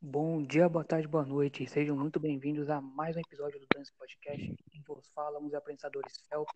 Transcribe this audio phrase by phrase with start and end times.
[0.00, 1.66] Bom dia, boa tarde, boa noite.
[1.66, 4.54] Sejam muito bem-vindos a mais um episódio do Dance Podcast.
[4.72, 6.50] Em vos fala, os apresentadores Felp,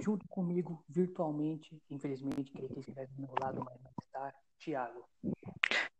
[0.00, 5.08] junto comigo, virtualmente, infelizmente, queria que estivesse do meu lado, mas não está, Thiago.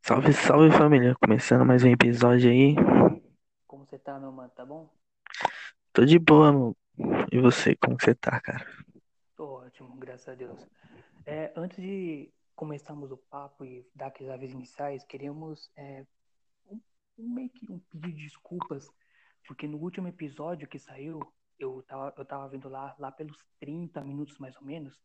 [0.02, 1.14] Salve, salve família.
[1.22, 2.74] Começando mais um episódio aí.
[3.64, 4.50] Como você tá, meu mano?
[4.50, 4.92] Tá bom?
[5.92, 6.76] Tô de boa, mano.
[7.30, 8.66] E você, como que você tá, cara?
[9.36, 10.66] Tô ótimo, graças a Deus.
[11.24, 16.04] É, antes de começarmos o papo e dar aqueles avisos iniciais, queríamos é,
[17.28, 18.90] meio que um pedido de desculpas,
[19.46, 21.20] porque no último episódio que saiu,
[21.58, 25.00] eu tava, eu tava vendo lá, lá pelos 30 minutos mais ou menos,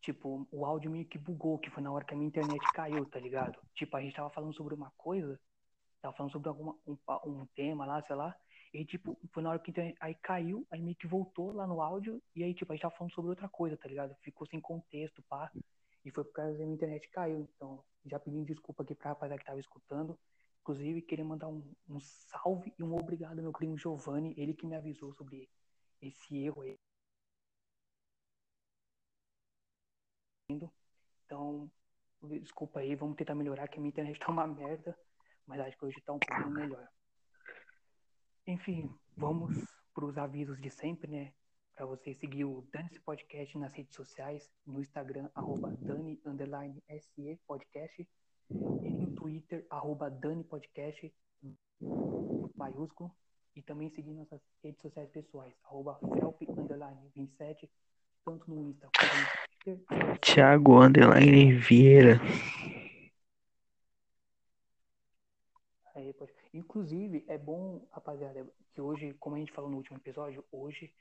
[0.00, 3.04] tipo, o áudio meio que bugou, que foi na hora que a minha internet caiu,
[3.06, 3.58] tá ligado?
[3.74, 5.40] Tipo, a gente tava falando sobre uma coisa,
[6.00, 8.34] tava falando sobre alguma, um, um tema lá, sei lá,
[8.72, 11.80] e tipo, foi na hora que internet, aí caiu, aí meio que voltou lá no
[11.80, 14.14] áudio, e aí, tipo, a gente tava falando sobre outra coisa, tá ligado?
[14.22, 15.50] Ficou sem contexto, pá,
[16.04, 19.40] e foi por causa da minha internet caiu, então, já pedindo desculpa aqui pra rapaziada
[19.40, 20.18] que tava escutando,
[20.66, 24.66] Inclusive, queria mandar um, um salve e um obrigado ao meu primo Giovanni, ele que
[24.66, 25.48] me avisou sobre
[26.02, 26.76] esse erro aí.
[30.50, 31.70] Então,
[32.42, 34.98] desculpa aí, vamos tentar melhorar, que a minha internet tá uma merda,
[35.46, 36.88] mas acho que hoje tá um pouquinho melhor.
[38.44, 39.56] Enfim, vamos
[39.94, 41.32] para os avisos de sempre, né?
[41.76, 46.20] Para você seguir o Dance Podcast nas redes sociais, no Instagram, arroba Dani
[47.46, 48.08] Podcast,
[48.82, 48.95] e
[49.26, 51.12] Twitter, arroba Dani Podcast,
[52.54, 53.10] maiúsculo,
[53.56, 57.68] e também seguir nossas redes sociais pessoais, arroba Felp underline 27,
[58.24, 60.18] tanto no Insta quanto no Twitter.
[60.20, 62.20] Thiago Underline Vieira.
[65.96, 66.32] Aí, pode...
[66.54, 70.94] Inclusive, é bom, rapaziada, que hoje, como a gente falou no último episódio, hoje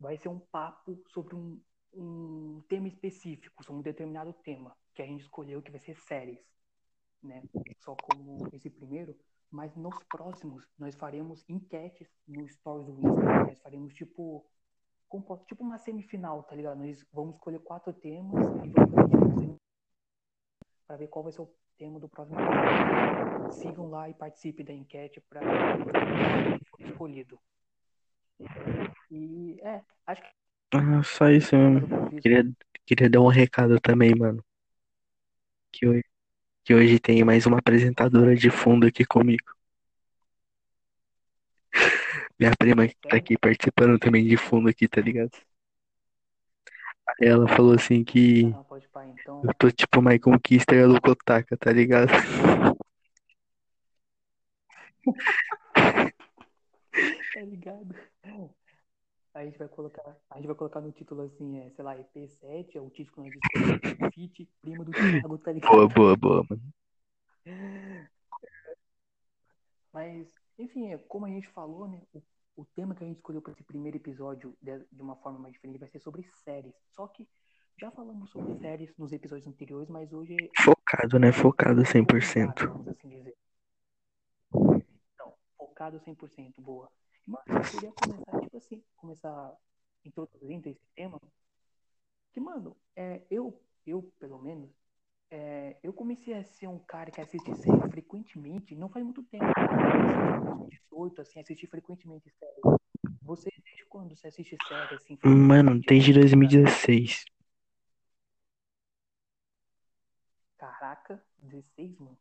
[0.00, 1.60] vai ser um papo sobre um,
[1.92, 6.38] um tema específico, sobre um determinado tema, que a gente escolheu que vai ser séries,
[7.22, 7.42] né?
[7.78, 9.16] Só como esse primeiro,
[9.50, 14.44] mas nos próximos nós faremos enquetes no stories do Insta, nós faremos tipo
[15.46, 16.78] tipo uma semifinal, tá ligado?
[16.78, 19.58] Nós vamos escolher quatro temas e vamos fazer tipo,
[20.98, 22.36] ver qual vai ser o tema do próximo.
[23.52, 25.40] Sigam lá e participem da enquete para
[26.80, 27.40] escolhido.
[29.10, 30.28] E é, acho que
[30.72, 32.20] Ah, só isso mesmo.
[32.20, 32.44] Queria,
[32.84, 34.44] queria dar um recado também, mano.
[35.72, 36.04] Que hoje,
[36.68, 39.56] que hoje tem mais uma apresentadora de fundo aqui comigo.
[42.38, 45.30] Minha prima que tá aqui participando também de fundo aqui, tá ligado?
[47.22, 48.54] Ela falou assim que
[49.42, 52.10] eu tô tipo Michael Kister e a Locotaka, tá ligado?
[57.32, 57.94] Tá ligado?
[59.34, 62.74] A gente vai colocar, a gente vai colocar no título assim, é, sei lá, EP7,
[62.74, 65.70] é o título que nós escolhemos, Fit, prima do Thiago, tá ligado?
[65.70, 66.62] Boa, boa, boa, mano.
[69.92, 70.28] Mas,
[70.58, 72.22] enfim, é, como a gente falou, né, o,
[72.56, 75.54] o tema que a gente escolheu para esse primeiro episódio de, de uma forma mais
[75.54, 76.74] diferente vai ser sobre séries.
[76.94, 77.28] Só que
[77.80, 81.32] já falamos sobre séries nos episódios anteriores, mas hoje é Focado, né?
[81.32, 82.68] Focado Focado, 100%.
[82.68, 83.36] vamos assim dizer.
[85.14, 86.90] Então, focado 100%, boa.
[87.28, 89.54] Mas eu queria começar, tipo assim, começar
[90.02, 91.20] introduzindo esse tema.
[92.32, 94.70] Que, mano, é, eu, eu, pelo menos,
[95.30, 99.44] é, eu comecei a ser um cara que assiste série frequentemente, não faz muito tempo.
[99.44, 100.68] Né?
[100.70, 102.62] 18, assim, assisti frequentemente série.
[103.20, 106.62] Você, desde quando você assiste série, assim, Mano, desde assim, tá ligado?
[106.62, 107.24] 2016.
[110.56, 112.18] Caraca, 16, mano.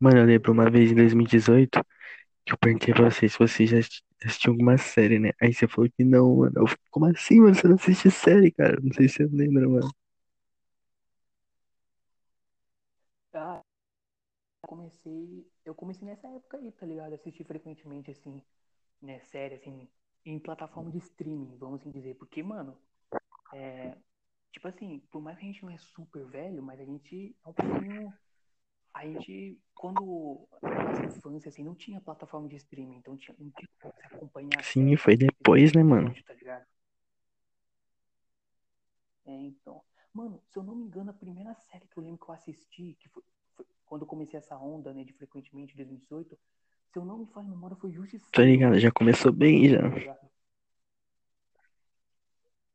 [0.00, 1.84] Mano, eu lembro uma vez em 2018
[2.46, 5.30] que eu perguntei pra você se você já assisti- assistiu alguma série, né?
[5.40, 6.52] Aí você falou que não, mano.
[6.56, 7.54] Eu, falei, como assim, mano?
[7.54, 8.78] Você não assiste série, cara?
[8.82, 9.90] Não sei se você lembra, mano.
[13.34, 13.62] Ah,
[14.62, 17.14] comecei, eu comecei nessa época aí, tá ligado?
[17.14, 18.42] Assistir frequentemente, assim,
[19.02, 19.88] né, série, assim,
[20.26, 22.14] em plataforma de streaming, vamos assim dizer.
[22.16, 22.78] Porque, mano,
[23.52, 23.96] é,
[24.52, 27.48] tipo assim, por mais que a gente não é super velho, mas a gente é
[27.48, 28.14] um pouquinho.
[28.92, 33.50] A gente, quando na nossa infância, assim, não tinha plataforma de streaming, então tinha, não
[33.50, 36.12] tinha como você acompanhar Sim, foi depois, né, mano?
[36.24, 36.66] tá ligado?
[39.26, 39.82] É, então.
[40.12, 42.96] Mano, se eu não me engano, a primeira série que eu lembro que eu assisti,
[42.98, 43.22] que foi,
[43.54, 46.36] foi quando eu comecei essa onda, né, de frequentemente, em 2018,
[46.92, 48.32] se eu não me falha a memória, foi Justiceiro.
[48.32, 48.78] Tá ligado?
[48.78, 49.78] Já começou bem, já.
[49.78, 50.18] tá?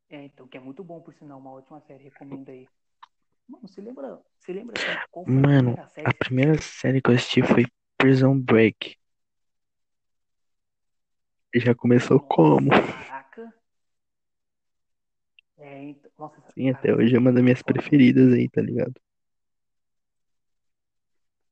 [0.09, 2.67] É, então, que é muito bom, por sinal, uma ótima série, recomendo aí.
[3.47, 5.01] Mano, você lembra, você lembra assim,
[5.33, 7.65] foi a Mano, primeira série a primeira série que eu assisti foi
[7.97, 8.95] Prison Break.
[11.55, 12.69] Já começou como?
[12.69, 13.53] Nossa, caraca.
[15.57, 17.63] É, É, então, nossa, Sim, até hoje é uma das foi minhas mano.
[17.63, 18.93] preferidas aí, tá ligado?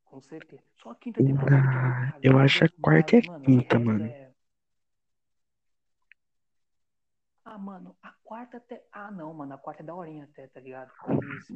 [0.05, 0.63] Com certeza.
[0.81, 4.13] Só a quinta temporada é Ah, eu acho a quarta e a mano, quinta, mano.
[4.13, 4.31] é.
[7.45, 8.85] Ah, mano, a quarta até.
[8.91, 10.91] Ah, não, mano, a quarta é daorinha até, tá ligado?
[11.21, 11.47] Eles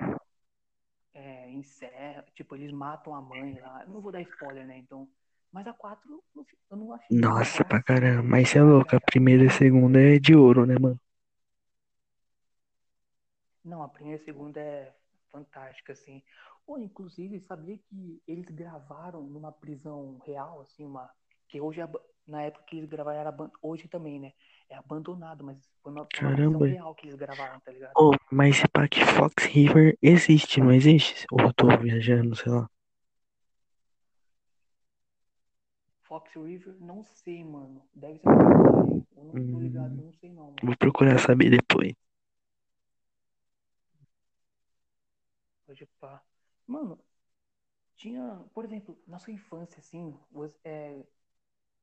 [1.18, 3.84] é, encerram, tipo, eles matam a mãe lá.
[3.84, 4.78] Eu não vou dar spoiler, né?
[4.78, 5.10] Então.
[5.52, 6.24] Mas a quatro
[6.70, 8.24] eu não- achei Nossa, pra caramba.
[8.24, 8.50] Mas ligado?
[8.50, 10.98] cê é louco, a primeira e a segunda é de ouro, né, mano?
[13.64, 14.94] Não, a primeira e a segunda é
[15.32, 16.24] fantástica, assim.
[16.66, 21.10] Ou, inclusive, sabia que eles gravaram numa prisão real, assim, uma.
[21.48, 21.88] Que hoje, é
[22.26, 23.36] na época que eles gravaram, era.
[23.62, 24.34] Hoje também, né?
[24.70, 26.66] É abandonado, mas foi uma, foi uma Caramba.
[26.66, 27.98] real que eles gravaram, tá ligado?
[27.98, 31.26] Oh, mas se pá que Fox River existe, não existe?
[31.32, 32.70] Ou eu tô viajando, sei lá.
[36.02, 37.88] Fox River, não sei, mano.
[37.94, 38.50] Deve ser.
[39.16, 40.64] Eu não tô ligado, Hum, não sei não, mano.
[40.64, 41.94] vou procurar saber depois.
[45.66, 46.24] Pode pá.
[46.66, 47.00] Mano,
[47.98, 51.06] tinha, por exemplo, na sua infância, assim, você, é,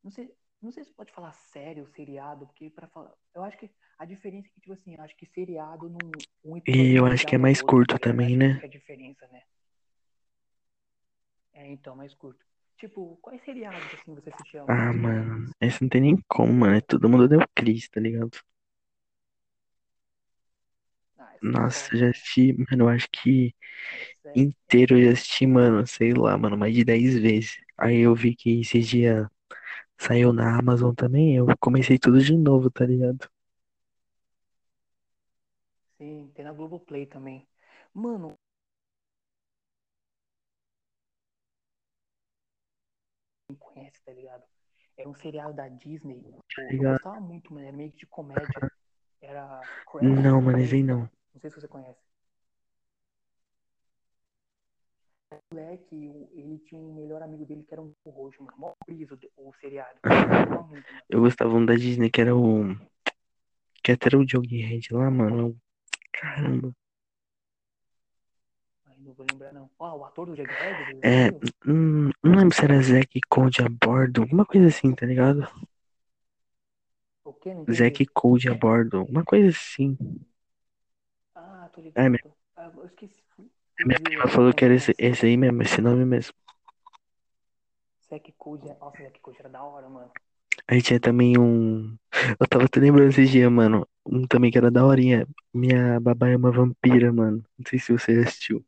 [0.04, 3.70] não sei, não sei se pode falar sério, seriado, porque para falar, eu acho que
[3.98, 6.10] a diferença é que, tipo assim, acho que seriado, num,
[6.44, 8.60] um E eu acho que é mais outro, curto também, né?
[8.62, 9.42] é a diferença, né?
[11.52, 12.44] É, então, mais curto.
[12.78, 16.80] Tipo, quais seriados, assim, você assistia Ah, mano, esse não tem nem como, mano.
[16.82, 18.30] Todo mundo deu Cris, tá ligado?
[21.18, 23.54] Ah, é Nossa, já assisti, mano, eu acho que
[24.00, 27.56] Essa é, inteiro eu já assisti, mano, sei lá, mano, mais de 10 vezes.
[27.78, 29.26] Aí eu vi que esses dias
[30.06, 33.28] saiu na Amazon também, eu comecei tudo de novo, tá ligado?
[35.98, 37.48] Sim, tem na Globoplay também.
[37.92, 38.36] Mano,
[43.46, 44.44] quem conhece, tá ligado?
[44.96, 46.22] Era um seriado da Disney.
[46.54, 46.92] Tá Pô, eu ligado?
[46.92, 47.66] gostava muito, mano.
[47.66, 48.62] Era meio que de comédia.
[49.20, 51.08] Era Crash, Não, mano, esse aí Crazy, não.
[51.34, 52.00] não sei se você conhece.
[55.23, 58.56] O moleque, o- ele tinha um melhor amigo dele que era um roxo, mano.
[58.58, 59.98] Mó brisa o, seriado.
[61.08, 62.74] Eu gostava um da Disney que era o.
[63.82, 65.56] Que até era o Jughead lá, mano.
[66.12, 66.72] Caramba.
[68.86, 69.70] Ai, não vou lembrar, não.
[69.78, 71.28] Ó, o ator do Jughead, do É.
[71.66, 75.46] hum, não lembro se era Zack Code a bordo, alguma coisa assim, tá ligado?
[77.24, 77.54] O quê?
[77.54, 78.06] Não Zack.
[78.06, 79.96] Code a bordo, uma coisa assim.
[81.34, 82.34] Ah, tô minha, ligado.
[82.56, 83.23] Ah, eu esqueci.
[83.80, 86.34] Minha prima a falou que era esse, esse aí mesmo, esse nome mesmo.
[88.08, 90.10] Zack é- nossa, Zack Code era da hora, mano.
[90.68, 91.96] Aí tinha também um.
[92.40, 93.86] Eu tava até lembrando esses dias, mano.
[94.06, 95.26] Um também que era daorinha.
[95.52, 97.44] Minha babá é uma vampira, mano.
[97.58, 98.64] Não sei se você já assistiu.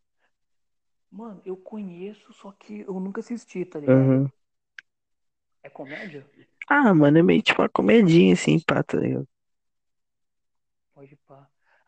[1.11, 4.14] Mano, eu conheço, só que eu nunca assisti, tá ligado?
[4.14, 4.31] Aham.
[5.62, 6.25] É comédia?
[6.69, 9.26] Ah, mano, é meio tipo uma comedinha assim, pá, tá ligado?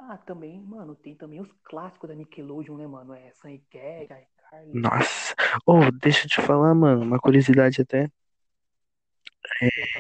[0.08, 3.14] Ah, também, mano, tem também os clássicos da Nickelodeon, né, mano?
[3.14, 4.82] É e Cat, iCarly.
[4.82, 5.34] Nossa.
[5.66, 7.02] Oh, deixa eu te falar, mano.
[7.02, 8.10] Uma curiosidade até.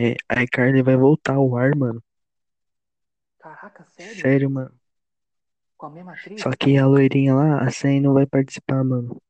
[0.00, 2.02] É, a iCarly vai voltar ao ar, mano.
[3.38, 4.30] caraca, sério?
[4.30, 4.74] Sério, mano.
[5.82, 6.42] Com a mesma atriz?
[6.42, 9.20] Só que a loirinha lá, a Sam não vai participar, mano.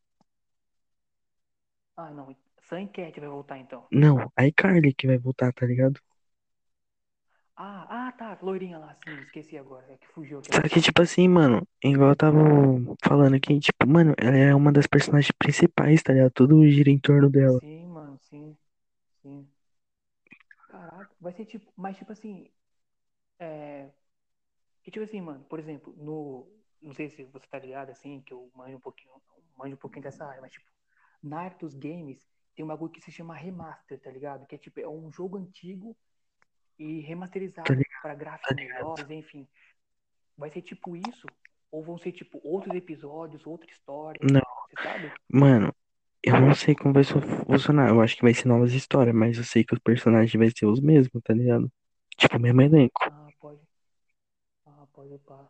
[1.97, 2.35] Ah, não.
[2.63, 3.87] Sam Cat vai voltar então.
[3.91, 6.01] Não, a iCarly que vai voltar, tá ligado?
[7.61, 9.85] Ah, ah, tá, loirinha lá, sim, esqueci agora.
[9.93, 12.39] É que fugiu aqui Só que, tipo assim, mano, igual eu tava
[13.05, 16.31] falando aqui, tipo, mano, ela é uma das personagens principais, tá ligado?
[16.31, 17.59] Tudo gira em torno dela.
[17.59, 18.57] Sim, mano, sim,
[19.23, 19.49] sim.
[20.69, 22.51] Caraca, vai ser tipo, mas tipo assim,
[23.39, 23.91] é.
[24.83, 26.49] Que tipo assim, mano, por exemplo, no.
[26.81, 29.13] Não sei se você tá ligado assim, que eu manjo um pouquinho,
[29.57, 30.67] manjo um pouquinho dessa área, mas tipo,
[31.23, 34.47] na dos games tem um bagulho que se chama remaster, tá ligado?
[34.47, 35.97] Que é tipo, é um jogo antigo
[36.79, 38.03] e remasterizado ligado?
[38.03, 39.47] para gráficos melhores, enfim.
[40.37, 41.27] Vai ser tipo isso?
[41.71, 44.21] Ou vão ser tipo outros episódios, outra história?
[44.23, 44.41] Não,
[45.29, 45.75] mano,
[46.23, 47.91] eu não sei como vai funcionar.
[47.91, 50.67] Eu acho que vai ser novas histórias, mas eu sei que os personagens vai ser
[50.67, 51.71] os mesmos, tá ligado?
[52.17, 53.01] Tipo, o mesmo elenco.
[53.03, 53.61] Ah, pode.
[54.67, 55.49] Ah, pode pá.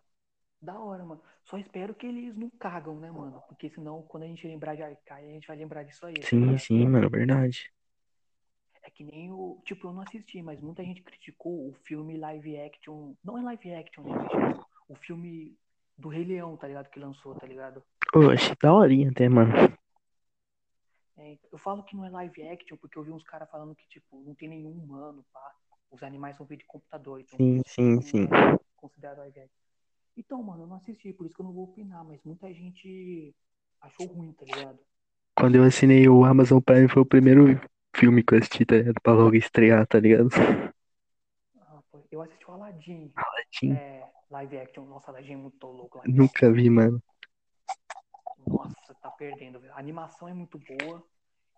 [0.60, 1.22] Da hora, mano.
[1.44, 3.40] Só espero que eles não cagam, né, mano?
[3.48, 6.26] Porque senão, quando a gente lembrar de Arcai, a gente vai lembrar disso aí, tá
[6.26, 7.72] Sim, sim, mano, verdade.
[8.88, 9.60] É que nem o.
[9.66, 13.12] Tipo, eu não assisti, mas muita gente criticou o filme live action.
[13.22, 14.12] Não é live action, né?
[14.16, 15.54] Mas, o filme
[15.98, 16.88] do Rei Leão, tá ligado?
[16.88, 17.82] Que lançou, tá ligado?
[18.14, 19.52] Eu achei daorinha até, mano.
[21.18, 23.86] É, eu falo que não é live action porque eu vi uns caras falando que,
[23.88, 25.52] tipo, não tem nenhum humano, pá.
[25.90, 28.24] Os animais são feitos de computador, então Sim, sim, sim.
[28.24, 29.58] é considerado live action.
[30.16, 33.34] Então, mano, eu não assisti, por isso que eu não vou opinar, mas muita gente
[33.82, 34.78] achou ruim, tá ligado?
[35.36, 37.60] Quando eu assinei o Amazon Prime foi o primeiro
[37.94, 39.00] filme que eu assisti, tá ligado?
[39.02, 40.28] Pra logo estrear, tá ligado?
[41.60, 43.12] Ah, pô, eu assisti o Aladdin.
[43.14, 43.74] Aladdin.
[43.74, 44.84] É, Live action.
[44.84, 45.98] Nossa, Aladdin é muito louco.
[45.98, 47.02] Live Nunca vi, mano.
[48.46, 49.72] Nossa, tá perdendo, velho.
[49.74, 51.02] A animação é muito boa.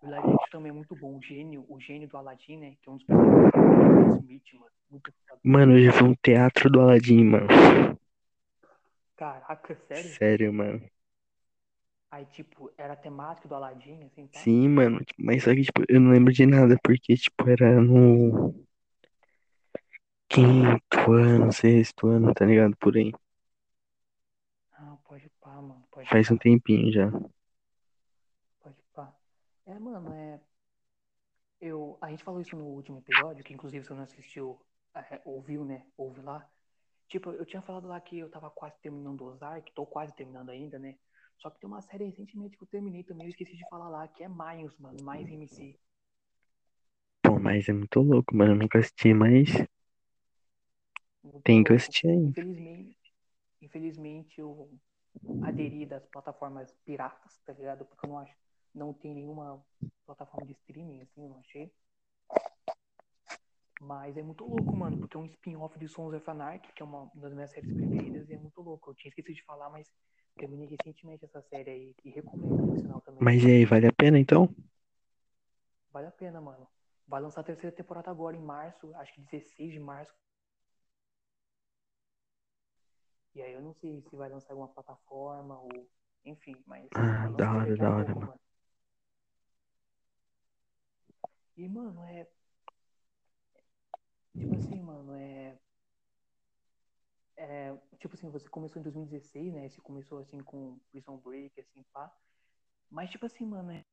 [0.01, 1.17] O live action também é muito bom.
[1.17, 2.75] O gênio, o gênio do Aladdin, né?
[2.81, 4.71] Que é um dos personagens Smith, mano.
[4.89, 5.13] Muito.
[5.43, 7.47] Mano, eu já vi um teatro do Aladdin, mano.
[9.15, 10.11] Caraca, sério?
[10.17, 10.81] Sério, mano.
[12.11, 14.39] Aí, tipo, era a temática do Aladdin, assim, tá?
[14.39, 14.99] Sim, mano.
[15.17, 18.53] Mas só que, tipo, eu não lembro de nada, porque, tipo, era no
[20.27, 22.75] quinto ano, sexto ano, tá ligado?
[22.75, 23.13] Por aí.
[24.73, 25.85] Ah, pode pá, mano.
[25.89, 26.33] Pode Faz pá.
[26.33, 27.09] um tempinho já.
[28.61, 29.15] Pode pá.
[29.65, 30.41] É, mano, é.
[31.61, 34.59] Eu, a gente falou isso no último episódio, que inclusive você não assistiu,
[34.95, 35.85] é, ouviu, né?
[35.95, 36.45] Ouve lá.
[37.07, 40.77] Tipo, eu tinha falado lá que eu tava quase terminando Ozark, tô quase terminando ainda,
[40.77, 40.97] né?
[41.41, 44.07] Só que tem uma série recentemente que eu terminei também, eu esqueci de falar lá,
[44.07, 45.75] que é Mayans, mano, Mais MC.
[47.23, 48.51] Pô, mas é muito louco, mano.
[48.51, 49.49] Eu nunca assisti, mas
[51.23, 52.29] Muito tem que assistir ainda.
[52.29, 52.97] Infelizmente,
[53.59, 54.69] infelizmente eu
[55.41, 57.85] aderi das plataformas piratas, tá ligado?
[57.85, 58.35] Porque eu não acho,
[58.71, 59.65] não tem nenhuma
[60.05, 61.73] plataforma de streaming, assim, eu não achei.
[63.81, 66.85] Mas é muito louco, mano, porque é um spin-off de Sons of Anarchy, que é
[66.85, 68.91] uma das minhas séries preferidas, e é muito louco.
[68.91, 69.91] Eu tinha esquecido de falar, mas
[70.35, 73.23] terminei recentemente essa série aí, e recomendo por sinal também.
[73.23, 74.49] Mas e aí, vale a pena então?
[75.91, 76.67] Vale a pena, mano.
[77.07, 80.13] Vai lançar a terceira temporada agora, em março, acho que 16 de março.
[83.33, 85.89] E aí eu não sei se vai lançar alguma plataforma ou.
[86.25, 86.87] Enfim, mas.
[86.95, 88.27] Ah, da hora, da hora, mano.
[88.27, 88.39] mano.
[91.57, 92.27] E, mano, é.
[94.37, 95.57] Tipo assim, mano, é.
[97.43, 99.67] É, tipo assim, você começou em 2016, né?
[99.67, 102.11] Você começou assim com Prison Break, assim, pá.
[102.89, 103.83] Mas, tipo assim, mano, é.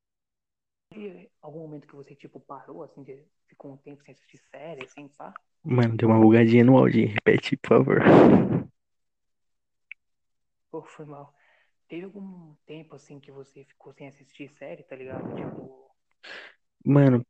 [0.90, 4.84] Teve algum momento que você, tipo, parou, assim, de, ficou um tempo sem assistir série,
[4.84, 5.32] assim, pá?
[5.64, 7.08] Mano, deu uma bugadinha no áudio.
[7.08, 8.00] Repete, por favor.
[10.70, 11.34] Pô, foi mal.
[11.88, 15.24] Teve algum tempo, assim, que você ficou sem assistir série, tá ligado?
[15.34, 15.90] Tipo,
[16.84, 17.24] Mano,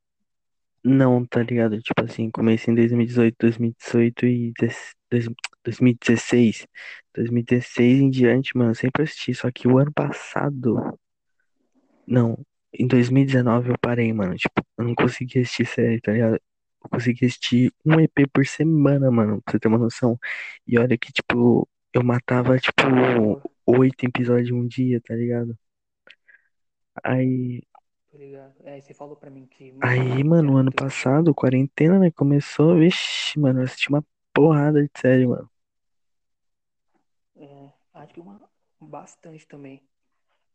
[0.84, 1.80] não, tá ligado?
[1.80, 5.26] Tipo assim, comecei em 2018, 2018 e dez- dois-
[5.64, 6.66] 2016.
[7.14, 9.34] 2016 em diante, mano, eu sempre assisti.
[9.34, 10.98] Só que o ano passado.
[12.06, 12.38] Não,
[12.72, 14.34] em 2019 eu parei, mano.
[14.36, 16.34] Tipo, eu não consegui assistir série, tá ligado?
[16.82, 20.18] Eu consegui assistir um EP por semana, mano, pra você ter uma noção.
[20.66, 22.82] E olha que, tipo, eu matava, tipo,
[23.66, 25.58] oito episódios em um dia, tá ligado?
[27.02, 27.62] Aí.
[28.64, 33.60] É, você falou pra mim que, aí, mano, ano passado, quarentena, né, começou, vixi, mano,
[33.60, 34.04] eu assisti uma
[34.34, 35.50] porrada de série, mano.
[37.36, 38.40] É, acho que uma,
[38.80, 39.82] bastante também.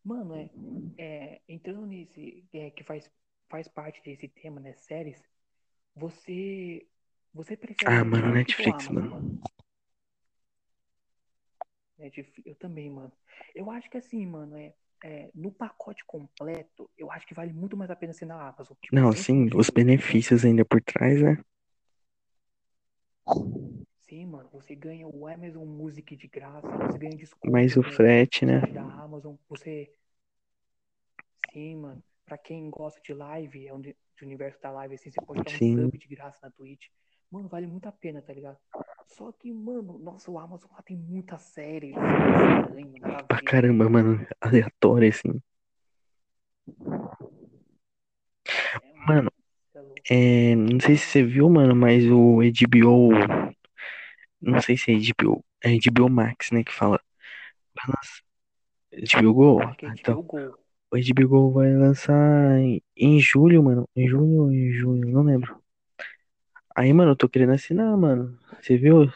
[0.03, 0.49] Mano, é,
[0.97, 3.09] é entrando nesse, é, que faz,
[3.49, 5.21] faz parte desse tema, né, séries,
[5.95, 6.87] você,
[7.33, 9.09] você prefere Ah, mano, Netflix ou Netflix, Amazon, mano.
[9.09, 9.43] mano?
[11.97, 13.11] Netflix, eu também, mano.
[13.55, 17.77] Eu acho que assim, mano, é, é, no pacote completo, eu acho que vale muito
[17.77, 18.75] mais a pena ser na Amazon.
[18.81, 21.37] Tipo, Não, dentro sim, de os tipo, benefícios ainda por trás, né?
[24.01, 28.61] Sim, mano, você ganha o Amazon Music de graça, você ganha Mais o frete, né?
[28.61, 29.91] da Amazon, você,
[31.51, 35.11] sim, mano, pra quem gosta de live, é um de, de universo da live, assim,
[35.11, 36.87] você pode dar um sub de graça na Twitch.
[37.31, 38.57] Mano, vale muito a pena, tá ligado?
[39.07, 45.09] Só que, mano, nossa, o Amazon lá tem muita série, estranho, Pra caramba, mano, aleatório,
[45.09, 45.41] assim.
[50.09, 53.09] É, é é, não sei se você viu, mano, mas o HBO,
[54.41, 56.99] não sei se é HBO, é HBO Max, né, que fala.
[57.75, 58.23] Vai lançar-
[58.93, 59.61] HBO Go?
[59.61, 60.59] Eu acho que é Ah, HBO então, Go.
[60.93, 63.89] o HBO Go vai lançar em, em julho, mano.
[63.95, 65.61] Em junho ou em junho, não lembro.
[66.75, 68.37] Aí, mano, eu tô querendo assinar, mano.
[68.61, 69.07] Você viu?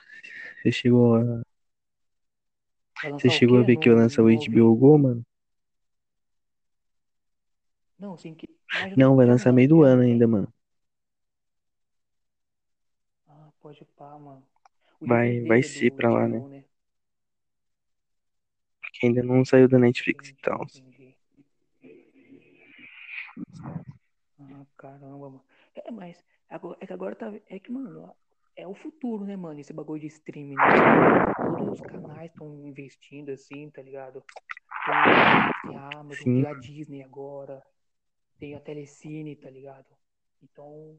[0.63, 1.44] Você chegou a,
[3.01, 3.63] Vai você lançar o chegou a quê?
[3.63, 4.75] ver que Não, eu lançar o não HBO ouvi.
[4.75, 5.24] Go, mano?
[8.00, 8.48] Não, sim, que...
[8.72, 10.51] mas eu não Não, vai lançar meio do ano ano ainda, mano.
[13.67, 14.43] Pode pá, mano.
[15.01, 16.39] O Vai, vai é ser do pra lá, né?
[16.39, 16.63] Né?
[18.81, 20.65] Porque ainda não saiu da Netflix e Entendi, tal.
[20.65, 21.15] entendi.
[24.39, 25.43] Ah, caramba, mano.
[25.75, 27.33] É, mas agora, é que agora tá.
[27.50, 28.15] É que, mano,
[28.55, 29.59] é o futuro, né, mano?
[29.59, 30.63] Esse bagulho de streaming, né?
[31.57, 34.24] Todos os canais estão investindo assim, tá ligado?
[34.86, 36.41] Tem tem a Amazon, Sim.
[36.41, 37.62] tem a Disney agora,
[38.39, 39.88] tem a Telecine, tá ligado?
[40.41, 40.97] Então,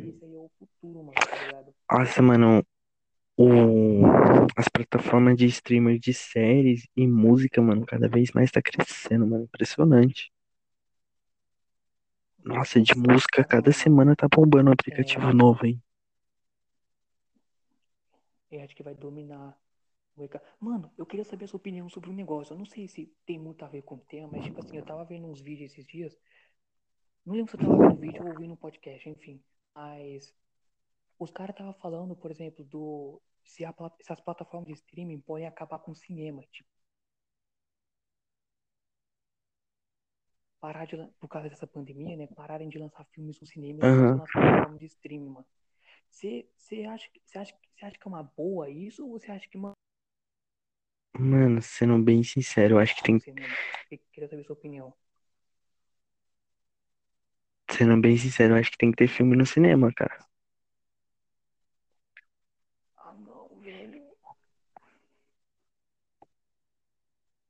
[0.00, 1.74] esse aí é o futuro, mano, tá ligado?
[1.90, 2.64] Nossa, mano,
[3.36, 4.02] o...
[4.56, 9.44] as plataformas de streamer de séries e música, mano, cada vez mais tá crescendo, mano.
[9.44, 10.32] Impressionante.
[12.44, 15.82] Nossa, de música, cada semana tá bombando um aplicativo É, novo, hein?
[18.50, 19.58] Eu acho que vai dominar.
[20.60, 22.54] Mano, eu queria saber a sua opinião sobre um negócio.
[22.54, 24.84] Eu não sei se tem muito a ver com o tema, mas tipo assim, eu
[24.84, 26.16] tava vendo uns vídeos esses dias.
[27.24, 29.42] Não lembro se eu tava vendo vídeo ou ouvindo um podcast, enfim.
[29.74, 30.34] Mas
[31.18, 35.46] os caras tava falando, por exemplo, do se, a, se as plataformas de streaming podem
[35.46, 36.42] acabar com o cinema.
[36.50, 36.68] Tipo,
[40.60, 42.26] parar de, por causa dessa pandemia, né?
[42.28, 44.12] Pararem de lançar filmes no cinema e Aham.
[44.12, 45.46] lançar nas plataformas de streaming, mano.
[46.10, 46.46] Você
[46.86, 49.74] acha, acha, acha que é uma boa isso ou você acha que, mano,
[51.16, 53.20] Mano, sendo bem sincero, eu acho que tem.
[53.90, 54.92] Eu queria saber sua opinião.
[57.74, 60.16] Sendo bem sincero, eu acho que tem que ter filme no cinema, cara.
[62.96, 64.02] Ah, não, velho.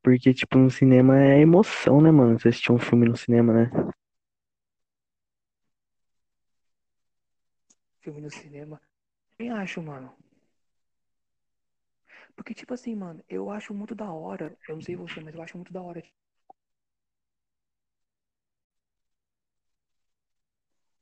[0.05, 2.39] Porque, tipo, no cinema é emoção, né, mano?
[2.39, 3.71] Você assistir um filme no cinema, né?
[8.03, 8.81] Filme no cinema.
[9.39, 10.15] Nem acho, mano.
[12.37, 14.57] Porque, tipo assim, mano, eu acho muito da hora.
[14.69, 16.03] Eu não sei você, mas eu acho muito da hora.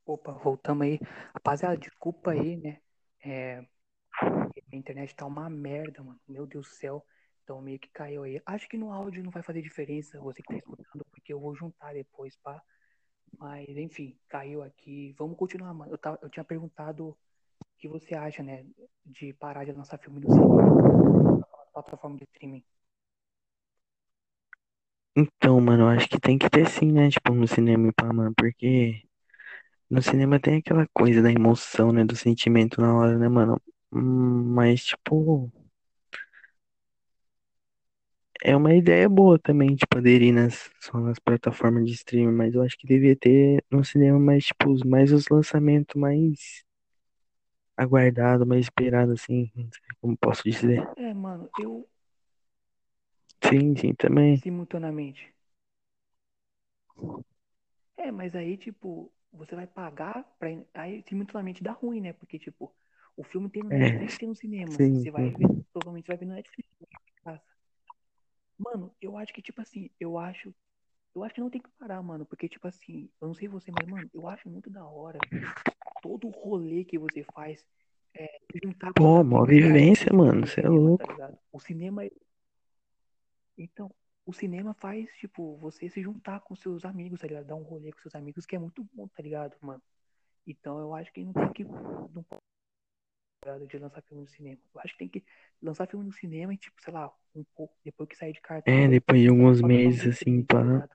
[0.05, 0.99] Opa, voltamos aí.
[1.33, 2.79] Rapaziada, desculpa aí, né?
[3.23, 3.65] É,
[4.71, 6.19] a internet tá uma merda, mano.
[6.27, 7.05] Meu Deus do céu.
[7.43, 8.41] Então meio que caiu aí.
[8.45, 11.55] Acho que no áudio não vai fazer diferença você que tá escutando, porque eu vou
[11.55, 12.61] juntar depois, pá.
[13.37, 15.15] Mas, enfim, caiu aqui.
[15.17, 15.91] Vamos continuar, mano.
[15.91, 17.17] Eu, tava, eu tinha perguntado o
[17.77, 18.65] que você acha, né?
[19.05, 22.63] De parar de lançar filme no cinema, plataforma de streaming.
[25.15, 27.09] Então, mano, eu acho que tem que ter sim, né?
[27.09, 28.33] Tipo, no cinema, pá, mano.
[28.35, 29.03] Porque
[29.89, 32.03] no cinema tem aquela coisa da emoção, né?
[32.05, 33.61] Do sentimento na hora, né, mano?
[33.91, 35.51] Hum, Mas, tipo,
[38.43, 42.33] é uma ideia boa também, tipo, aderir nas, só nas plataformas de streaming.
[42.35, 46.63] Mas eu acho que devia ter no cinema mais, tipo, os- mais os lançamentos mais
[47.77, 49.51] aguardados, mais esperados, assim.
[49.55, 50.87] Não sei como posso dizer.
[50.95, 51.87] É, mano, eu
[53.43, 54.41] Sim, sim, também.
[54.41, 55.33] simultaneamente.
[57.97, 60.49] É, mas aí, tipo, você vai pagar pra.
[60.75, 62.13] Aí simultaneamente dá ruim, né?
[62.13, 62.73] Porque, tipo,
[63.17, 64.71] o filme tem no É, Netflix tem no cinema.
[64.77, 66.69] sim, Você vai ver, provavelmente vai ver no Netflix.
[68.57, 70.53] Mano, eu acho que, tipo assim, eu acho.
[71.15, 72.25] Eu acho que não tem que parar, mano.
[72.25, 75.19] Porque, tipo assim, eu não sei você, mas, mano, eu acho muito da hora
[76.01, 77.65] todo o rolê que você faz
[78.15, 80.67] é juntar Pô, mó vivência, filme mano, no você é
[80.97, 81.13] tá louco.
[81.13, 81.37] ligado?
[81.51, 82.05] O cinema.
[82.05, 82.11] é-
[83.57, 83.93] Então,
[84.25, 87.45] o cinema faz, tipo, você se juntar com seus amigos, tá ligado?
[87.45, 89.81] Dar um rolê com seus amigos, que é muito bom, tá ligado, mano?
[90.47, 91.63] Então eu acho que não tem que.
[91.63, 92.41] Não pode
[93.41, 94.57] tá de lançar filme no cinema.
[94.73, 95.23] Eu acho que tem que
[95.61, 98.41] lançar filme no cinema e, tipo, sei lá, um pouco, depois que sair de É,
[98.41, 100.87] cartaz, depois de alguns meses, assim, tá?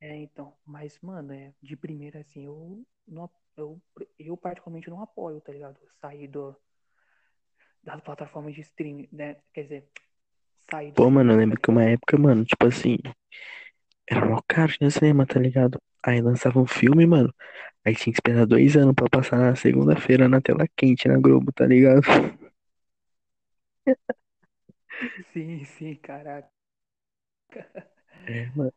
[0.00, 3.80] É, então, mas, mano, é, de primeira, assim, eu, não, eu,
[4.18, 5.78] eu particularmente não apoio, tá ligado?
[6.00, 6.54] Sair do,
[7.82, 9.36] das plataformas de streaming, né?
[9.52, 9.88] Quer dizer,
[10.82, 12.98] do Pô, mano, eu tá lembro que uma época, mano, tipo assim,
[14.10, 15.78] era mó caro no cinema, tá ligado?
[16.04, 17.32] Aí lançava um filme, mano.
[17.84, 21.52] Aí tinha que esperar dois anos pra passar na segunda-feira na tela quente na Globo,
[21.52, 22.02] tá ligado?
[25.32, 26.48] Sim, sim, caraca.
[28.26, 28.72] É, mano.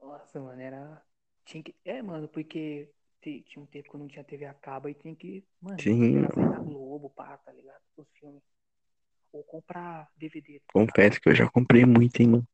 [0.00, 1.02] Nossa, mano, era.
[1.46, 1.74] Tinha que.
[1.84, 5.14] É, mano, porque te- tinha um tempo que não tinha TV a cabo e tinha
[5.16, 7.82] que, mano, Sim, esperar sair na Globo, pá, tá ligado?
[7.96, 8.42] Os filmes.
[9.32, 12.48] Ou comprar DVD, confesso que eu já comprei muito, hein, mano.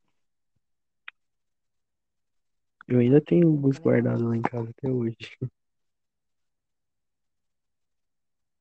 [2.86, 5.16] Eu ainda tenho alguns guardados lá em casa até hoje.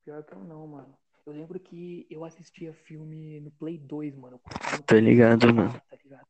[0.04, 0.98] Pior que eu não, mano.
[1.26, 4.40] Eu lembro que eu assistia filme no Play 2, mano.
[4.86, 5.74] Tá Play 2 ligado, mano?
[5.90, 6.28] tá ligado?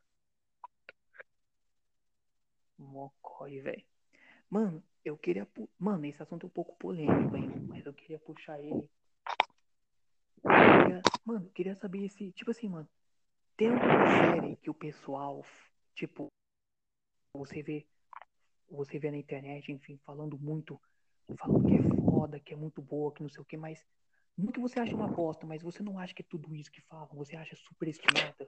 [2.77, 3.83] Mocói, velho.
[4.49, 5.45] Mano, eu queria.
[5.45, 7.49] pu- Mano, esse assunto é um pouco polêmico, hein?
[7.67, 8.89] Mas eu queria puxar ele.
[10.87, 11.01] Queria...
[11.25, 12.31] Mano, queria saber se.
[12.31, 12.87] Tipo assim, mano.
[13.57, 15.43] Tem alguma série que o pessoal,
[15.95, 16.27] tipo,
[17.33, 17.87] você vê,
[18.69, 20.79] você vê na internet, enfim, falando muito,
[21.39, 23.83] falando que é foda, que é muito boa, que não sei o que, mas
[24.37, 26.81] não que você acha uma bosta, mas você não acha que é tudo isso que
[26.81, 28.47] falam, você acha superestimada?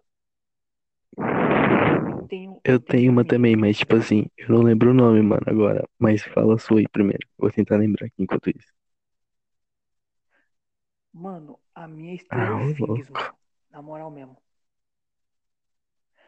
[1.17, 5.41] Eu tenho, Eu tenho uma também, mas tipo assim, eu não lembro o nome, mano,
[5.47, 5.83] agora.
[5.97, 7.27] Mas fala a sua aí primeiro.
[7.35, 8.71] Vou tentar lembrar aqui enquanto isso.
[11.11, 13.03] Mano, a minha é Ah, mano.
[13.71, 14.37] Na moral mesmo.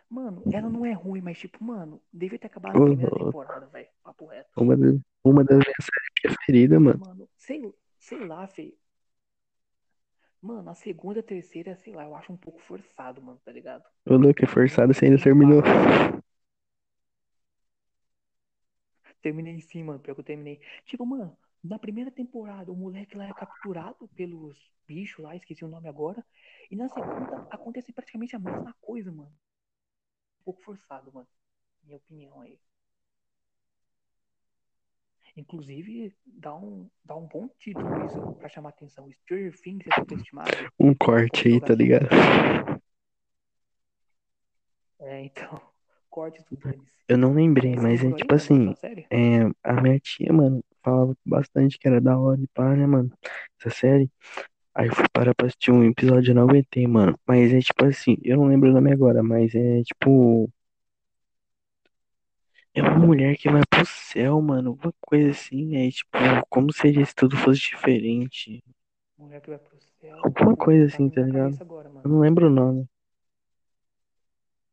[0.09, 3.87] Mano, ela não é ruim, mas tipo, mano, devia ter acabado na primeira temporada, velho.
[4.03, 4.49] Papo reto.
[4.57, 6.99] Uma das, uma das minhas séries preferidas, mano.
[6.99, 8.73] Mano, sei, sei lá, feio.
[10.41, 13.83] Mano, a segunda a terceira, sei lá, eu acho um pouco forçado, mano, tá ligado?
[14.05, 15.61] Ô louco, é forçado, você ainda terminou.
[19.21, 20.59] Terminei sim, mano, pior que eu terminei.
[20.85, 25.67] Tipo, mano, Na primeira temporada, o moleque lá é capturado pelos bichos lá, esqueci o
[25.67, 26.25] nome agora.
[26.69, 29.31] E na segunda acontece praticamente a mesma coisa, mano.
[30.39, 31.27] Um pouco forçado, mano.
[31.83, 32.59] Minha opinião aí.
[35.37, 39.09] Inclusive, dá um, dá um bom título isso pra chamar atenção.
[39.11, 40.51] Stranger Things é superestimado.
[40.79, 42.07] Um corte aí, tá ligado?
[44.99, 45.61] É, então.
[46.09, 46.91] Corte tudo eles.
[47.07, 48.75] Eu não lembrei, mas é aí, tipo assim,
[49.09, 53.11] é, a minha tia, mano, falava bastante que era da hora e pá, né, mano?
[53.59, 54.09] Essa série.
[54.75, 57.19] Aí eu fui parar pra assistir um episódio e não aguentei, mano.
[57.27, 60.49] Mas é tipo assim, eu não lembro o nome agora, mas é tipo.
[62.73, 64.77] É uma mulher que vai pro céu, mano.
[64.81, 66.09] Uma coisa assim, é tipo,
[66.49, 68.63] como se se tudo fosse diferente.
[69.17, 70.17] Mulher que vai pro céu.
[70.23, 71.57] Alguma coisa não tá assim, tá ligado?
[71.61, 72.87] agora, Eu não lembro o nome.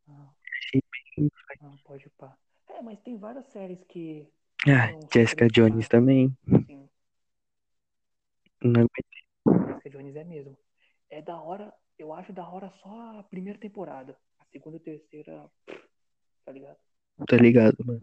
[0.09, 0.83] Ah, Achei
[1.17, 2.37] bem- ah, pode pá.
[2.69, 4.27] É, mas tem várias séries que
[4.67, 6.37] Ah, Jessica Jones também.
[6.53, 6.89] assim.
[8.63, 9.75] Não aguentei.
[9.75, 10.59] Jessica Jones é mesmo.
[11.11, 14.17] É da hora, eu acho da hora só a primeira temporada.
[14.39, 15.49] A segunda e terceira,
[16.45, 16.77] tá ligado?
[17.27, 18.01] Tá ligado, mano.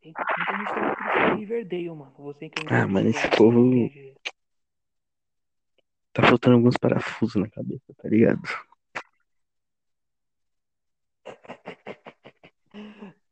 [0.00, 2.14] Tem muita gente também critica Riverdale, mano.
[2.18, 3.90] Você que é Ah, mano, esse povo
[6.12, 8.42] tá faltando alguns parafusos na cabeça, tá ligado?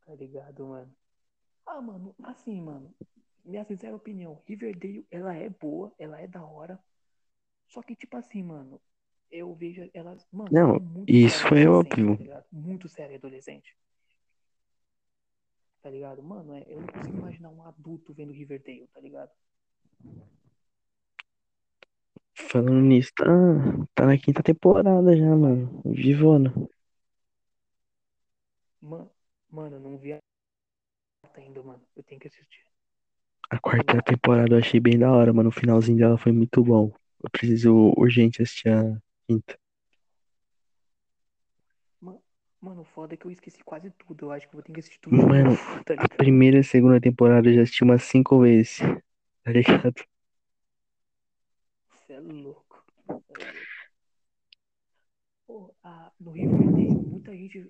[0.07, 0.95] Tá ligado, mano?
[1.67, 2.95] Ah, mano, assim, mano.
[3.45, 6.79] Minha sincera opinião, Riverdale, ela é boa, ela é da hora.
[7.67, 8.81] Só que, tipo assim, mano,
[9.31, 12.17] eu vejo elas, mano, Não, muito isso é óbvio.
[12.29, 12.45] tá?
[12.53, 13.77] Muito sério adolescente.
[15.83, 16.23] Tá ligado?
[16.23, 19.31] Mano, é, eu não consigo imaginar um adulto vendo Riverdale, tá ligado?
[22.35, 23.25] Falando nisso, tá,
[23.95, 25.81] tá na quinta temporada já, mano.
[25.85, 26.53] Vivona.
[28.83, 29.11] Mano,
[29.53, 30.19] mano, eu não vi a
[31.23, 31.83] quarta ainda, mano.
[31.95, 32.65] Eu tenho que assistir.
[33.51, 35.51] A quarta temporada eu achei bem da hora, mano.
[35.51, 36.91] O finalzinho dela foi muito bom.
[37.23, 39.57] Eu preciso urgente assistir a quinta.
[42.63, 44.27] Mano, foda é que eu esqueci quase tudo.
[44.27, 46.65] Eu acho que eu vou ter que assistir tudo Mano, tá A primeira e a
[46.65, 48.79] segunda temporada eu já assisti umas cinco vezes.
[49.43, 49.93] Tá ligado?
[51.91, 52.85] Você é louco.
[53.07, 53.63] Cê é louco.
[55.45, 57.69] Pô, a, no Riverdale, muita gente.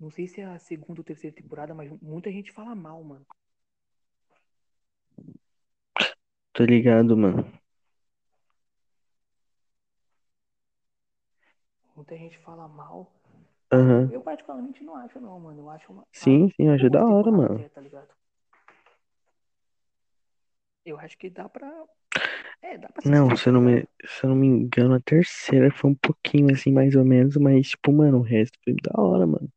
[0.00, 3.26] Não sei se é a segunda ou terceira temporada, mas muita gente fala mal, mano.
[6.54, 7.44] Tô ligado, mano.
[11.94, 13.12] Muita gente fala mal.
[13.70, 14.08] Aham.
[14.10, 15.60] eu, particularmente não acho, não, mano.
[15.60, 16.06] Eu acho uma.
[16.10, 17.56] Sim, sim, acho da hora, mano.
[17.56, 18.08] até, tá ligado?
[20.82, 21.70] Eu acho que dá pra.
[22.62, 23.88] É, dá pra Não, se eu não me, ligado?
[24.06, 27.68] se eu não me engano, a terceira foi um pouquinho assim, mais ou menos, mas,
[27.68, 29.52] tipo, mano, o resto foi da hora, mano.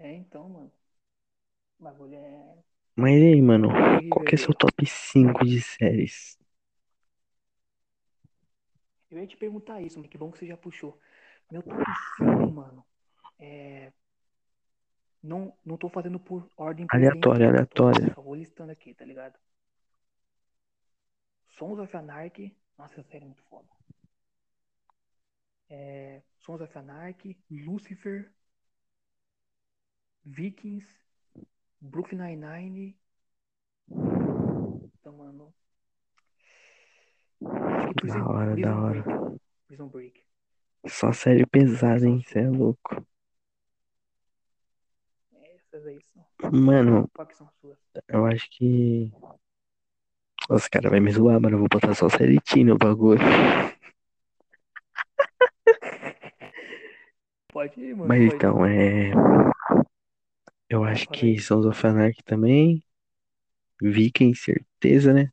[0.00, 0.72] É, então, mano.
[1.78, 2.58] O bagulho é.
[2.96, 3.68] Mas e aí, mano,
[4.10, 6.38] qual que é seu top 5 de séries?
[9.10, 10.98] Eu ia te perguntar isso, mas que bom que você já puxou.
[11.50, 11.84] Meu top
[12.16, 12.84] 5, mano,
[13.38, 13.92] é.
[15.22, 18.14] Não, não tô fazendo por ordem Aleatória, aleatória.
[18.14, 19.38] Só vou listando aqui, tá ligado?
[21.58, 22.56] Sons of Anarchy.
[22.78, 23.68] Nossa, essa série é muito foda.
[25.68, 28.32] É, Sons of Anarchy, Lucifer,
[30.24, 30.86] Vikings,
[31.80, 32.94] Brooklyn Nine-Nine.
[33.88, 35.54] Então, mano.
[37.42, 39.02] Acho que Da Prison, hora, da hora.
[39.02, 39.40] Break.
[39.66, 40.20] Prison Break.
[40.86, 42.22] Só série pesada, hein?
[42.24, 43.04] as Cê é louco.
[45.42, 46.24] Essas aí são.
[46.52, 47.10] Mano,
[48.08, 49.12] eu acho que.
[50.48, 51.56] Os caras vão me zoar, mano.
[51.56, 53.20] Eu vou botar só série teen no bagulho.
[57.52, 59.10] Pode ir, mano, Mas pode então, é.
[60.70, 61.38] Eu acho que aí.
[61.38, 62.82] Sons of Anarchy também.
[63.82, 65.30] Viking, certeza, né?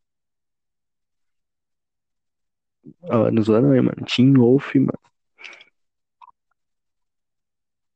[3.10, 4.06] Ó, não zoa não, hein, mano.
[4.06, 5.00] Teen Wolf, mano.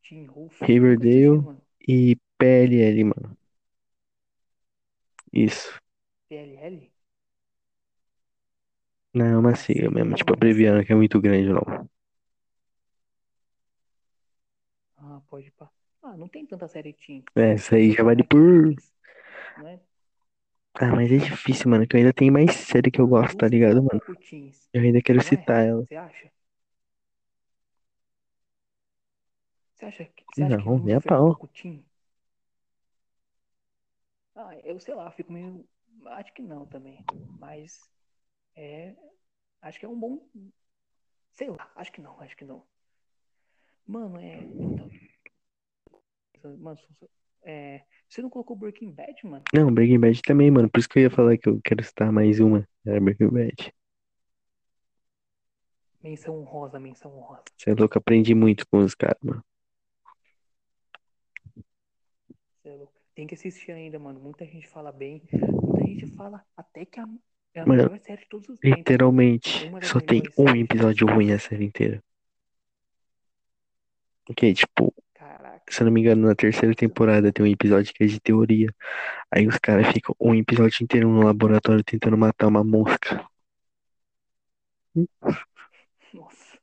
[0.03, 0.61] Teen Wolf.
[0.69, 1.61] Nunca assisti, Riverdale mano.
[1.87, 3.37] e PLL, mano.
[5.33, 5.71] Isso.
[6.27, 6.91] PLL?
[9.13, 11.49] Não, é uma Ah, sigla mesmo, é o tipo da abreviando, que é muito grande,
[11.49, 11.61] não.
[14.97, 15.51] Ah, pode
[16.11, 17.23] Ah, não tem tanta série teen.
[17.35, 18.39] É, isso aí já vale por.
[18.39, 18.91] e Vikings.
[19.57, 19.81] Não é?
[20.75, 23.47] Ah, mas é difícil, mano, que eu ainda tenho mais série que eu gosto, tá
[23.47, 24.01] ligado, mano?
[24.21, 24.69] teens.
[24.73, 25.47] Eu ainda quero Não é?
[25.47, 25.85] citar ela.
[25.87, 26.31] Você acha?
[29.75, 31.25] Você acha que, você acha que Não, nem a Lucifer é um pau.
[31.25, 31.83] pouco teen?
[34.35, 35.65] Ah, eu sei lá, fico meio.
[36.05, 37.05] Acho que não também.
[37.39, 37.79] Mas
[38.55, 38.95] é.
[39.61, 40.19] Acho que é um bom.
[41.33, 42.65] Sei lá, acho que não, acho que não.
[43.85, 44.49] Mano, é.
[44.59, 44.91] Então.
[46.43, 46.77] Mano,
[47.43, 49.43] é, você não colocou Breaking Bad, mano?
[49.53, 50.69] Não, Breaking Bad também, mano.
[50.69, 52.67] Por isso que eu ia falar que eu quero citar mais uma.
[52.85, 53.73] Era Breaking Bad.
[56.03, 57.43] Menção honrosa, menção honrosa.
[57.57, 59.43] Você é louco, aprendi muito com os caras, mano.
[62.63, 62.93] Cê é louco.
[63.13, 64.19] Tem que assistir ainda, mano.
[64.19, 65.21] Muita gente fala bem.
[65.31, 67.07] Muita gente fala até que a-
[67.53, 68.77] é a Mano, melhor série de todos os tempos.
[68.79, 72.01] Literalmente, só tem um episódio ruim a série inteira.
[74.29, 74.90] Ok, tipo,
[75.21, 75.71] Caraca.
[75.71, 78.67] se eu não me engano, na terceira temporada tem um episódio que é de teoria.
[79.31, 83.25] Aí os caras ficam um episódio inteiro no laboratório tentando matar uma mosca.
[86.13, 86.57] Nossa.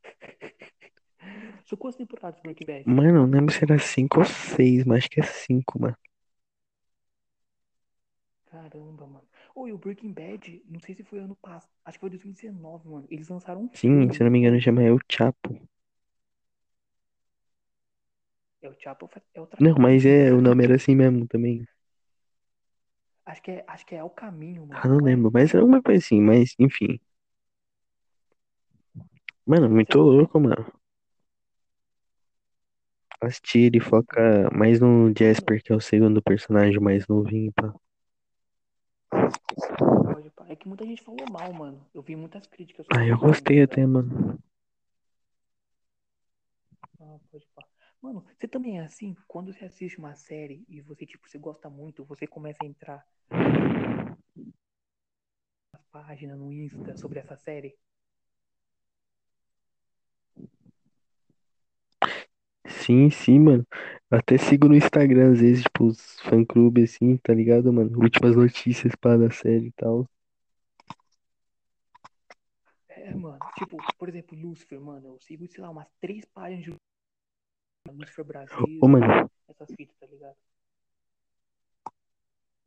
[1.64, 2.86] São quantas temporadas Breaking Bad?
[2.86, 5.96] Mano, não lembro se era cinco ou seis, mas acho que é cinco, mano.
[8.46, 9.28] Caramba, mano.
[9.68, 11.70] E o Breaking Bad, não sei se foi ano passado.
[11.84, 13.06] Acho que foi 2019, mano.
[13.10, 14.12] Eles lançaram um Sim, filme.
[14.12, 15.58] se eu não me engano, chama El Chapo.
[18.60, 21.64] É o Chapo, é o Não, mas é, o nome era assim mesmo também.
[23.24, 24.80] Acho que é, acho que é o caminho, mano.
[24.82, 25.02] Ah, não é?
[25.02, 26.98] lembro, mas era alguma coisa assim, mas enfim.
[29.46, 30.66] Mano, muito louco, mano.
[33.20, 37.72] Assistir ele foca mais no Jasper, que é o segundo personagem mais novinho, pá.
[40.48, 41.86] É que muita gente falou mal, mano.
[41.94, 44.38] Eu vi muitas críticas Ah, eu gostei tá até, mano.
[47.00, 47.67] Ah, pode parar.
[48.00, 49.16] Mano, você também é assim?
[49.26, 53.04] Quando você assiste uma série e você, tipo, você gosta muito, você começa a entrar
[55.72, 57.76] nas páginas no Insta sobre essa série?
[62.66, 63.66] Sim, sim, mano.
[64.10, 67.98] Eu até sigo no Instagram, às vezes, tipo, os fã-clube, assim, tá ligado, mano?
[67.98, 70.08] Últimas notícias, pá, da série e tal.
[72.88, 73.38] É, mano.
[73.56, 75.08] Tipo, por exemplo, Lucifer, mano.
[75.08, 76.70] Eu sigo, sei lá, umas três páginas de
[77.92, 80.36] Lucifer Brasil, Ô, mano, essas fitas, tá ligado?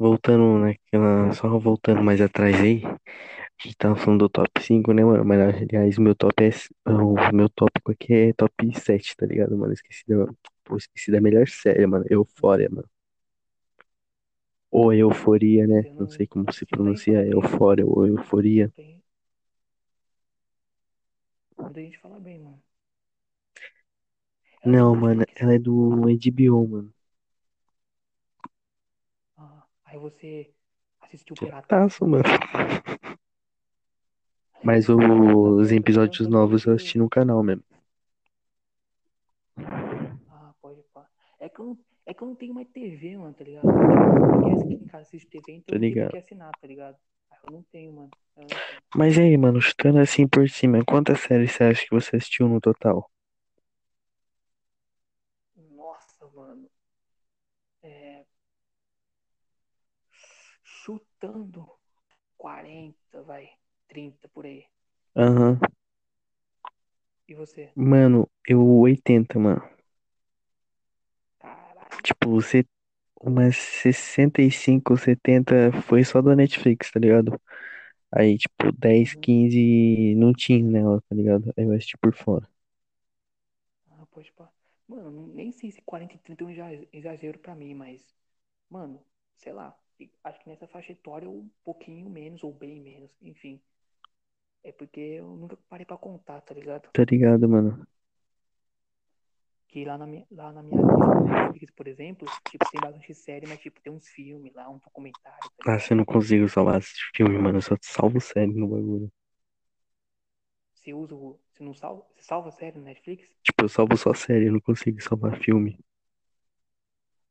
[0.02, 1.32] voltando naquela.
[1.34, 2.84] Só voltando mais atrás aí.
[2.84, 5.24] A gente tava falando do top 5, né, mano?
[5.24, 6.50] Mas, aliás, meu top é.
[6.90, 9.74] O meu tópico aqui é top 7, tá ligado, mano?
[9.74, 10.26] Esqueci da.
[10.64, 12.06] Pô, esqueci da melhor série, mano.
[12.10, 12.90] Eufória, mano.
[14.72, 15.84] Ou Euforia, né?
[16.00, 18.72] Não sei como se pronuncia Eufória ou Euforia.
[18.76, 19.04] Tem...
[21.58, 22.71] Muita gente fala bem, mano.
[24.62, 26.94] É Não, mano, ela é do HBO, mano.
[29.38, 30.54] Ah, aí você
[31.02, 32.08] assistiu Pirataço, Pirataço?
[32.08, 32.24] mano.
[34.64, 37.64] Mas Tá os episódios novos eu assisti no canal mesmo.
[40.30, 41.08] Ah, pode pá.
[41.40, 43.72] É que eu não, é que eu não tenho mais TV, mano, tá ligado?
[43.74, 46.12] Tipo, ninguém aqui em casa assiste TV, então Tô eu tenho ligado.
[46.12, 46.98] que assinar, tá ligado?
[47.32, 48.10] Aí eu não tenho, mano.
[48.38, 48.62] Não tenho.
[48.96, 52.60] Mas aí, mano, chutando assim por cima, quantas séries você acha que você assistiu no
[52.62, 53.10] total?
[55.78, 56.70] Nossa, mano.
[57.84, 58.26] É...
[60.82, 61.64] Chutando
[62.38, 63.46] 40, vai.
[63.88, 64.66] 30 por aí.
[65.16, 65.60] Aham.
[67.28, 67.74] E você?
[67.76, 69.62] Mano, eu 80, mano.
[71.40, 72.02] Caralho.
[72.04, 72.66] Tipo, você.
[73.22, 77.40] Umas 65, 70 foi só da Netflix, tá ligado?
[78.12, 79.22] Aí, tipo, 10, Uhum.
[79.22, 81.54] 15 não tinha nela, tá ligado?
[81.58, 82.48] Aí eu assisti por fora.
[83.92, 84.52] Ah, pode pá.
[84.88, 88.04] Mano, nem sei se 40 e 30 é um exa- exagero pra mim, mas.
[88.70, 89.04] Mano,
[89.38, 89.78] sei lá.
[90.24, 93.62] Acho que nessa faixa etária um pouquinho menos, ou bem menos, enfim.
[94.64, 96.90] É porque eu nunca parei pra contar, tá ligado?
[96.94, 97.86] Tá ligado, mano?
[99.68, 103.60] Que lá na minha, lá na minha Netflix, por exemplo, tipo, tem bastante série, mas
[103.60, 107.38] tipo, tem uns filmes lá, um documentário, tá Ah, você não consigo salvar esse filme,
[107.38, 107.58] mano.
[107.58, 109.12] Eu só salvo série no bagulho.
[110.74, 111.40] Você usa o.
[111.54, 112.06] Você não salva?
[112.16, 113.30] Você salva série no Netflix?
[113.44, 115.80] Tipo, eu salvo só série, eu não consigo salvar filme.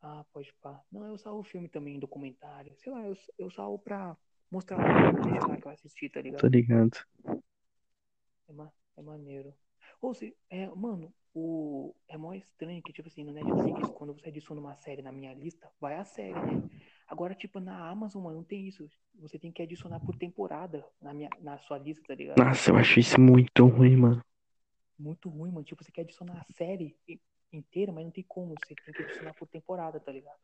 [0.02, 0.80] Ah, pode pá.
[0.90, 2.74] Não, eu salvo filme também, documentário.
[2.78, 4.16] Sei lá, eu, eu salvo pra
[4.50, 6.40] mostrar lá, lá que eu assisti, tá ligado?
[6.40, 6.98] Tá ligado?
[8.48, 9.54] É, ma é maneiro.
[10.00, 14.28] Ou se, é, mano, o, é mó estranho que, tipo assim, no Netflix, quando você
[14.28, 16.68] adiciona uma série na minha lista, vai a série, né?
[17.06, 18.88] Agora, tipo, na Amazon, mano, não tem isso.
[19.16, 22.38] Você tem que adicionar por temporada na, minha, na sua lista, tá ligado?
[22.38, 24.24] Nossa, eu acho isso muito ruim, mano.
[24.98, 25.64] Muito ruim, mano.
[25.64, 26.96] Tipo, você quer adicionar a série
[27.52, 28.54] inteira, mas não tem como.
[28.58, 30.38] Você tem que adicionar por temporada, tá ligado?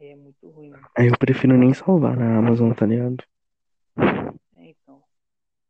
[0.00, 0.88] Aí é muito ruim, mano.
[0.96, 3.22] Aí eu prefiro nem salvar na Amazon, tá ligado?
[4.56, 5.02] É, então.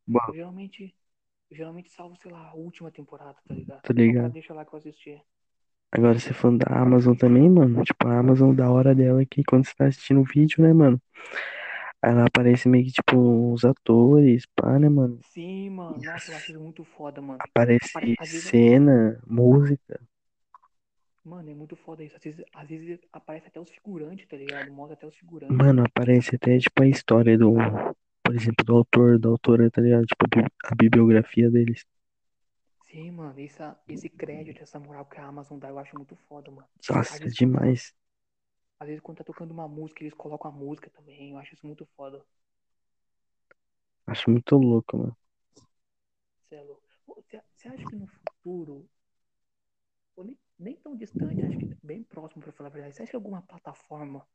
[0.06, 0.94] Bom, Eu geralmente,
[1.50, 3.82] eu geralmente salvo, sei lá, a última temporada, tá ligado?
[3.82, 4.32] Tá ligado.
[4.32, 5.22] deixar lá que eu assisti.
[5.92, 7.82] agora você falando da Amazon também, mano.
[7.84, 10.72] Tipo, a Amazon, da hora dela é que quando você tá assistindo o vídeo, né,
[10.72, 11.00] mano?
[12.02, 15.20] Aí lá aparece meio que, tipo, os atores, pá, né, mano?
[15.32, 16.02] Sim, mano.
[16.02, 17.38] Nossa, eu acho isso muito foda, mano.
[17.42, 20.00] Aparece Apare- às vezes- cena, música.
[21.22, 22.16] Mano, é muito foda isso.
[22.16, 24.72] Às vezes, às vezes aparece até os figurantes, tá ligado?
[24.72, 25.54] Mostra até os figurantes.
[25.54, 27.54] Mano, aparece até, tipo, a história do,
[28.24, 30.06] por exemplo, do autor, da autora, tá ligado?
[30.06, 31.84] Tipo, a bi- a bibliografia deles.
[32.90, 36.50] Sim, mano, essa, esse crédito, essa moral que a Amazon dá, eu acho muito foda,
[36.50, 36.66] mano.
[36.88, 37.92] Nossa, é demais.
[38.80, 41.32] Às vezes quando tá tocando uma música, eles colocam a música também.
[41.32, 42.24] Eu acho isso muito foda.
[44.06, 45.16] Acho muito louco, mano.
[46.38, 46.82] Você é louco.
[47.06, 48.88] Você você acha que no futuro,
[50.16, 53.10] ou nem, nem tão distante, acho que bem próximo, pra falar a verdade, você acha
[53.10, 54.26] que alguma plataforma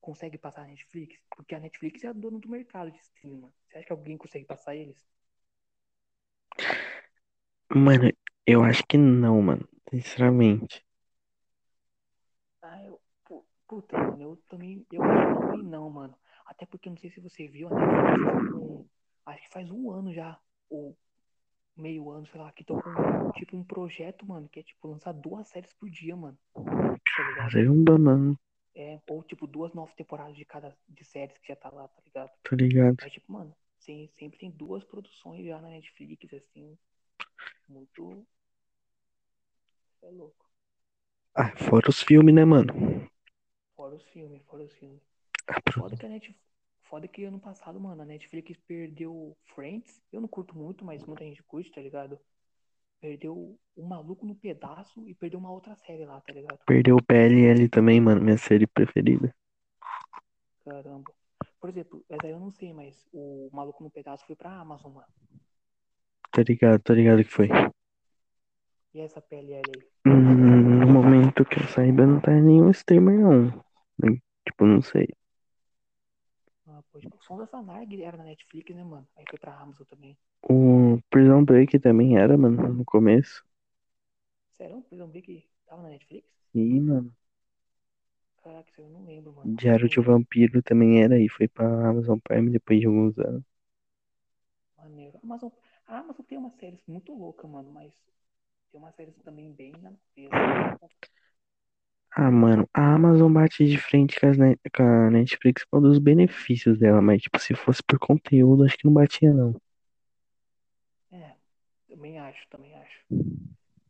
[0.00, 1.20] consegue passar a Netflix?
[1.36, 3.54] Porque a Netflix é a dona do mercado de streaming, mano.
[3.68, 5.06] Você acha que alguém consegue passar eles?
[7.74, 8.10] Mano,
[8.46, 9.68] eu acho que não, mano.
[9.90, 10.84] Sinceramente.
[13.70, 14.84] Puta, mano, eu também.
[14.90, 16.12] Eu acho que também não, mano.
[16.44, 17.76] Até porque não sei se você viu, tá
[18.52, 18.84] com.
[19.24, 20.36] Acho que faz um ano já,
[20.68, 20.98] ou
[21.76, 25.12] meio ano, sei lá, que tô com tipo um projeto, mano, que é tipo lançar
[25.12, 26.36] duas séries por dia, mano.
[26.52, 26.98] Tá?
[27.36, 28.36] Caramba, mano.
[28.74, 32.02] É, ou tipo duas novas temporadas de cada de séries que já tá lá, tá
[32.04, 32.32] ligado?
[32.42, 32.96] Tô ligado.
[33.02, 36.76] Aí, tipo, mano, sempre tem duas produções já na Netflix, assim.
[37.68, 38.26] Muito.
[40.02, 40.50] É louco.
[41.36, 42.99] Ah, fora os filmes, né, mano?
[43.90, 45.02] Fora os filmes, fora os filmes.
[45.48, 46.36] Ah, Foda que a Net...
[46.82, 50.00] Foda que ano passado, mano, a Netflix perdeu Friends.
[50.12, 52.16] Eu não curto muito, mas muita gente curte, tá ligado?
[53.00, 56.60] Perdeu o Maluco no Pedaço e perdeu uma outra série lá, tá ligado?
[56.66, 58.20] Perdeu o PLL também, mano.
[58.20, 59.34] Minha série preferida.
[60.64, 61.12] Caramba.
[61.60, 64.92] Por exemplo, essa aí eu não sei, mas o Maluco no Pedaço foi pra Amazon,
[64.92, 65.08] mano.
[66.30, 67.48] Tá ligado, tá ligado que foi.
[68.94, 69.82] E essa PLL aí?
[70.06, 73.69] Hum, no momento que eu saiba, não tá em nenhum streamer, não.
[74.02, 75.06] Nem- Tipo, não sei.
[76.66, 79.06] Ah, tipo, o Som da Sanarg era na Netflix, né, mano?
[79.16, 80.16] Aí foi pra Amazon também.
[80.42, 83.42] O Prison Break também era, mano, no começo.
[84.56, 84.82] Sério?
[84.82, 86.28] Prison Break tava na Netflix?
[86.52, 87.12] Sim, mano.
[88.42, 89.52] Caraca, isso eu não lembro, mano.
[89.58, 93.44] Diário de Vampiro também era e foi pra Amazon Prime depois de alguns anos.
[94.76, 95.16] Maneiro.
[95.18, 95.50] A Amazon,
[95.86, 97.92] a Amazon tem umas séries muito loucas, mano, mas
[98.72, 100.90] tem umas séries também bem na mesa.
[102.12, 105.88] Ah, mano, a Amazon bate de frente com, as net- com a Netflix por causa
[105.88, 109.54] dos benefícios dela, mas, tipo, se fosse por conteúdo, acho que não batia, não.
[111.12, 111.34] É,
[111.88, 113.04] também acho, também acho.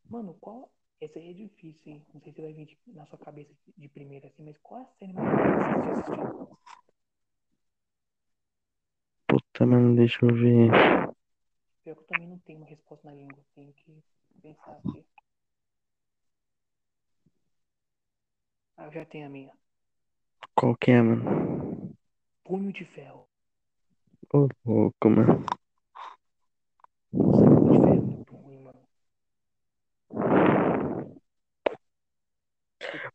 [0.09, 0.71] Mano, qual.
[1.01, 2.07] Esse aí é difícil, hein?
[2.13, 4.85] Não sei se vai vir de- na sua cabeça de primeira assim, mas qual é
[4.85, 6.29] a série mais difícil de assistir?
[9.27, 10.71] Puta, mano, deixa eu ver.
[11.83, 13.45] Pior que eu também não tenho uma resposta na língua.
[13.55, 14.03] Tenho que
[14.41, 15.05] pensar aqui.
[18.81, 19.53] Ah, eu já tenho a minha.
[20.55, 21.25] Qual que é, mano?
[22.45, 23.27] Punho de Ferro.
[24.35, 25.45] Ô, louco, mano.
[27.13, 28.81] Nossa, Punho de Ferro é muito ruim, mano.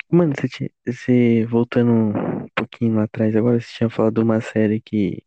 [0.09, 4.41] Mano, você, tinha- você voltando um pouquinho lá atrás, agora você tinha falado de uma
[4.41, 5.23] série que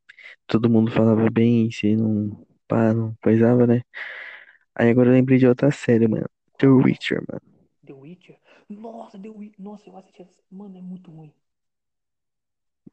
[0.47, 3.83] todo mundo falava bem, se não, pá, não coisava, né?
[4.75, 6.27] Aí agora eu lembrei de outra série, mano.
[6.59, 6.69] The?
[6.69, 7.43] Witcher, mano.
[7.85, 8.37] The Witcher?
[8.69, 9.55] Nossa, Witcher.
[9.59, 10.41] Nossa, eu assisti essa.
[10.51, 11.33] Mano, é muito ruim.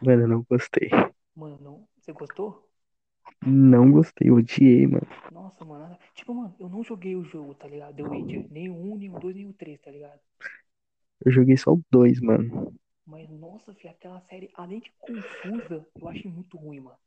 [0.01, 0.89] Mano, eu não gostei.
[1.35, 1.87] Mano, não.
[1.99, 2.69] Você gostou?
[3.45, 5.07] Não gostei, odiei, mano.
[5.31, 5.97] Nossa, mano.
[6.13, 7.95] Tipo, mano, eu não joguei o jogo, tá ligado?
[7.95, 8.47] The Witcher.
[8.51, 10.19] Nem o 1, nem o 2, nem o 3, tá ligado?
[11.25, 12.73] Eu joguei só o dois, mano.
[13.05, 16.97] Mas, nossa, filho, aquela série, além de confusa, eu achei muito ruim, mano.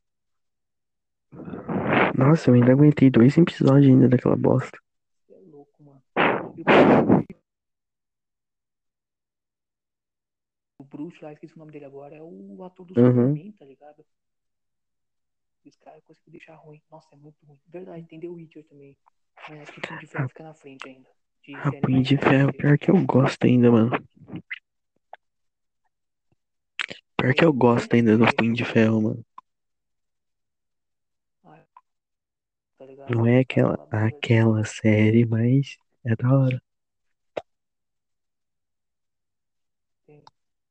[2.16, 4.78] Nossa, eu ainda aguentei dois episódios ainda daquela bosta.
[5.26, 6.02] Você é louco, mano.
[6.56, 7.37] E o
[10.88, 13.12] o bruxo lá, esqueci o nome dele agora, é o ator do Uhum.
[13.12, 14.04] Superman, tá ligado?
[15.64, 16.80] Esse cara conseguiu deixar ruim.
[16.90, 17.58] Nossa, é muito ruim.
[17.66, 18.96] Verdade, tem The Witcher também.
[19.48, 21.08] Mas acho que o Punho de Ferro fica na frente ainda.
[21.44, 23.90] De A série Punho de Ferro, pior que eu gosto ainda, mano.
[27.16, 29.24] Pior que eu gosto ainda do Punho de Ferro, mano.
[31.44, 31.58] Ah,
[32.78, 33.10] tá?
[33.10, 36.62] Não é aquela, aquela série, mas é da hora.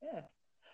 [0.02, 0.24] É.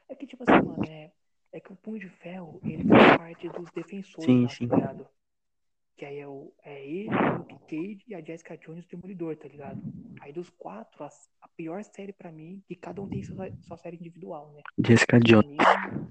[0.10, 1.12] É que, tipo assim, mano, é,
[1.52, 4.68] é que o Punho de Ferro, ele faz parte dos defensores Sim, lá, sim.
[4.68, 5.08] tá ligado?
[5.98, 9.36] Que aí é, o, é ele, o Luke Cage e a Jessica Jones, o Demolidor,
[9.36, 9.82] tá ligado?
[10.22, 11.10] Aí dos quatro, a,
[11.42, 14.62] a pior série pra mim, que cada um tem sua, sua série individual, né?
[14.84, 15.48] Jessica Pra Jones.
[15.48, 15.58] mim,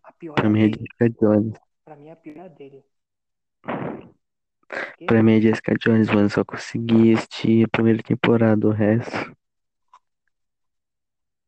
[0.04, 0.66] a pior Pra mim é.
[0.66, 1.58] Jessica Jones.
[1.84, 2.84] Pra mim, a pior é a dele.
[5.06, 6.30] Pra mim é Jessica Jones, mano.
[6.30, 9.34] Só consegui assistir a primeira temporada, o resto.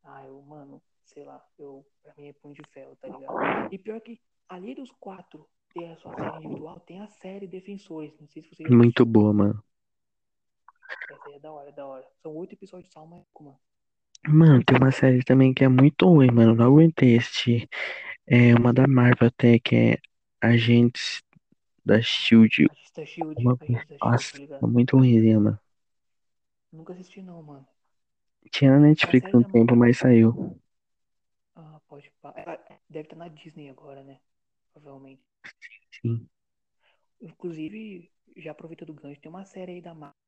[0.02, 3.36] ah, eu, mano, sei lá, eu, pra mim é Punho de Ferro, tá ligado?
[3.70, 8.18] E pior que, além dos quatro ter a sua série individual, tem a série Defensores.
[8.20, 9.06] Não sei se você já Muito assistiu.
[9.06, 9.64] boa, mano.
[11.08, 12.06] Essa aí é da hora, é da hora.
[12.22, 13.58] São oito episódios só, mas, mano.
[14.26, 16.54] Mano, tem uma série também que é muito ruim, mano.
[16.54, 17.68] Não aguentei assistir.
[18.26, 19.98] É uma da Marvel até, que é
[20.40, 21.22] Agentes
[21.84, 22.68] da Shield.
[22.68, 23.58] Agentes da Shield, Uma.
[23.58, 24.66] Agentes da Shield, Nossa, tá é ligado?
[24.66, 25.58] muito ruimzinha, mano.
[26.70, 27.66] Nunca assisti não, mano.
[28.50, 30.58] Tinha na Netflix série um tempo, mas saiu.
[31.94, 32.34] Pode pá.
[32.36, 34.18] É, Deve estar na Disney agora, né?
[34.72, 35.22] Provavelmente.
[36.02, 36.28] Sim.
[37.20, 40.18] Inclusive, já aproveita do gancho, tem uma série aí da Marvel.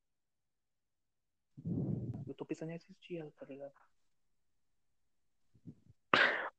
[2.25, 3.73] Eu tô pensando em assistir ela, tá ligado?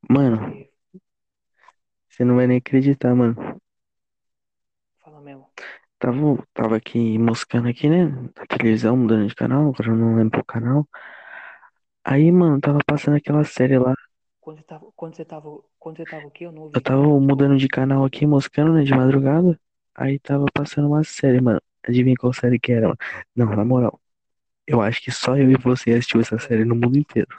[0.09, 0.67] Mano,
[2.09, 3.33] você não vai nem acreditar, mano.
[4.99, 5.49] fala mesmo.
[5.99, 8.07] Tava, tava aqui moscando aqui, né?
[8.35, 10.85] Na televisão, mudando de canal, agora eu não lembro o canal.
[12.03, 13.93] Aí, mano, tava passando aquela série lá.
[14.97, 15.63] Quando você tava.
[15.79, 16.23] Quando você tava.
[16.23, 16.45] Tava quê?
[16.45, 16.81] Eu não Eu ouvi.
[16.81, 17.19] tava Desculpa.
[17.19, 19.59] mudando de canal aqui, moscando, né, de madrugada.
[19.95, 21.61] Aí tava passando uma série, mano.
[21.87, 22.97] Adivinha qual série que era, mano?
[23.35, 23.99] Não, na moral.
[24.67, 27.29] Eu acho que só eu e você assistiu essa série no mundo inteiro.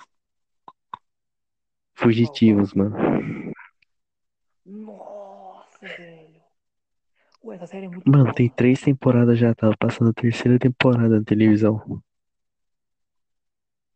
[1.95, 2.97] Fugitivos, mano.
[4.65, 6.41] Nossa, velho.
[7.43, 10.59] Ué, essa série é muito Mano, boa, tem três temporadas já, tava passando a terceira
[10.59, 12.03] temporada na televisão.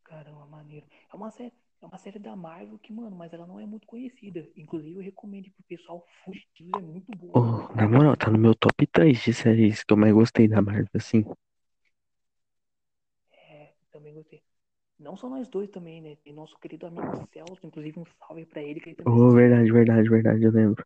[0.05, 0.87] Caramba, maneiro.
[1.13, 1.53] É uma série,
[1.83, 4.49] é uma série da Marvel que, mano, mas ela não é muito conhecida.
[4.57, 7.35] Inclusive, eu recomendo pro pessoal Fugitivos, é muito boa.
[7.35, 10.63] Oh, na moral, tá no meu top 3 de séries que eu mais gostei da
[10.63, 11.25] Marvel, assim.
[13.33, 14.43] É, também gostei.
[14.99, 16.17] Não só nós dois também, né?
[16.23, 19.73] Tem nosso querido amigo Celso, inclusive um salve pra ele, que ele também Oh, verdade,
[19.73, 20.85] verdade, verdade, eu lembro.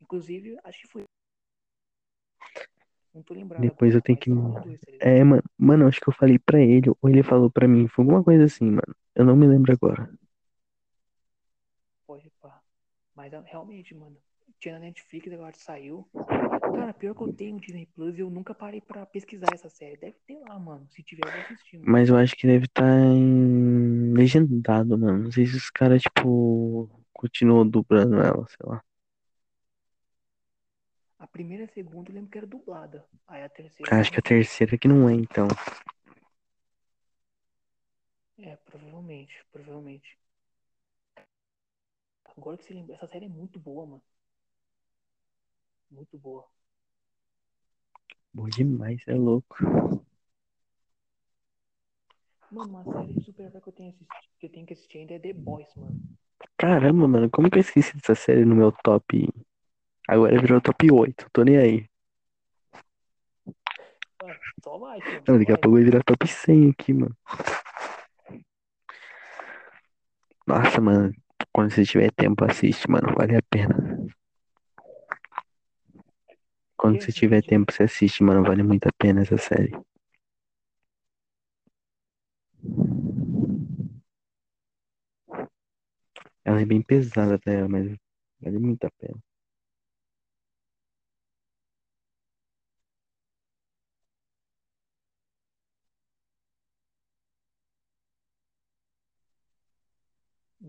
[0.00, 1.04] Inclusive, acho que foi.
[3.14, 4.30] Não tô lembrado Depois eu tenho que.
[4.30, 4.80] dois?
[5.00, 8.04] É, mano, mano, acho que eu falei pra ele, ou ele falou pra mim, foi
[8.04, 8.94] alguma coisa assim, mano.
[9.14, 10.10] Eu não me lembro agora.
[12.06, 12.60] Pode pá.
[13.14, 14.16] Mas ah, realmente, mano,
[14.58, 16.08] tinha na Netflix, agora saiu.
[16.74, 19.96] Cara, pior que eu tenho Disney Plus eu nunca parei pra pesquisar essa série.
[19.96, 20.86] Deve ter lá, mano.
[20.90, 21.92] Se tiver, eu vou assistir, mano.
[21.92, 25.24] Mas eu acho que deve estar em legendado, mano.
[25.24, 28.82] Não sei se os caras, tipo, continuam dublando ela, sei lá.
[31.18, 33.04] A primeira e a segunda eu lembro que era dublada.
[33.26, 35.48] Aí a terceira Acho que a terceira que não é, então.
[38.38, 40.18] É, provavelmente, provavelmente.
[42.36, 44.02] Agora que você lembra, essa série é muito boa, mano.
[45.90, 46.44] Muito boa.
[48.32, 49.56] Bom demais, é louco.
[52.50, 55.14] Mano, uma série de super-herói que eu tenho assistido, que eu tenho que assistir ainda
[55.14, 56.00] é The Boys, mano.
[56.56, 59.28] Caramba, mano, como que eu esqueci dessa série no meu top?
[60.08, 61.88] Agora virou top 8, tô nem aí.
[64.22, 67.16] Ah, só vai, Não, daqui a pouco vai virar top 100 aqui, mano.
[70.46, 71.12] Nossa, mano,
[71.52, 73.74] quando você tiver tempo, assiste, mano, vale a pena.
[76.76, 79.72] Quando você tiver tempo, você assiste, mano, vale muito a pena essa série.
[86.44, 87.94] Ela é bem pesada até, mas
[88.40, 89.18] vale muito a pena.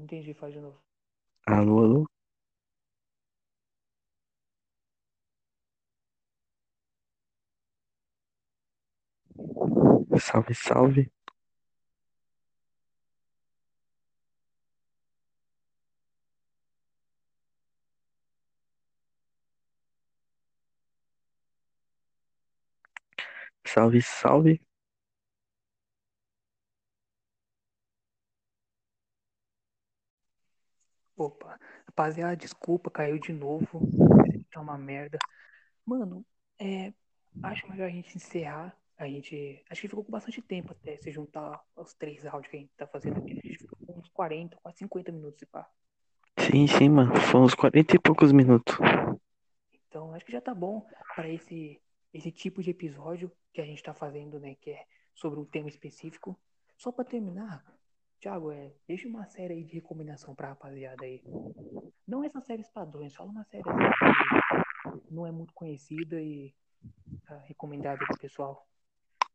[0.05, 0.79] Entendi, faz de novo.
[1.47, 2.05] Alô, alô?
[10.19, 11.11] Salve, salve.
[23.65, 24.61] Salve, salve.
[31.17, 31.59] Opa,
[31.95, 33.79] rapaziada, desculpa, caiu de novo.
[34.51, 35.17] Tá uma merda.
[35.85, 36.25] Mano,
[36.59, 36.93] é.
[37.41, 38.77] Acho melhor a gente encerrar.
[38.97, 39.63] A gente.
[39.69, 42.71] Acho que ficou com bastante tempo até se juntar os três áudios que a gente
[42.75, 43.31] tá fazendo aqui.
[43.31, 45.69] A gente ficou com uns 40, quase 50 minutos se pá.
[46.39, 47.15] Sim, sim, mano.
[47.15, 48.75] Foi uns 40 e poucos minutos.
[49.87, 50.85] Então, acho que já tá bom
[51.15, 51.81] para esse,
[52.13, 54.55] esse tipo de episódio que a gente tá fazendo, né?
[54.55, 56.37] Que é sobre um tema específico.
[56.77, 57.63] Só pra terminar,
[58.19, 61.23] Thiago, é, deixa uma série aí de recomendação pra rapaziada aí.
[62.07, 63.69] Não essas séries padrões, fala uma série que
[65.11, 66.53] não é muito conhecida e
[67.25, 68.67] tá recomendada pro pessoal.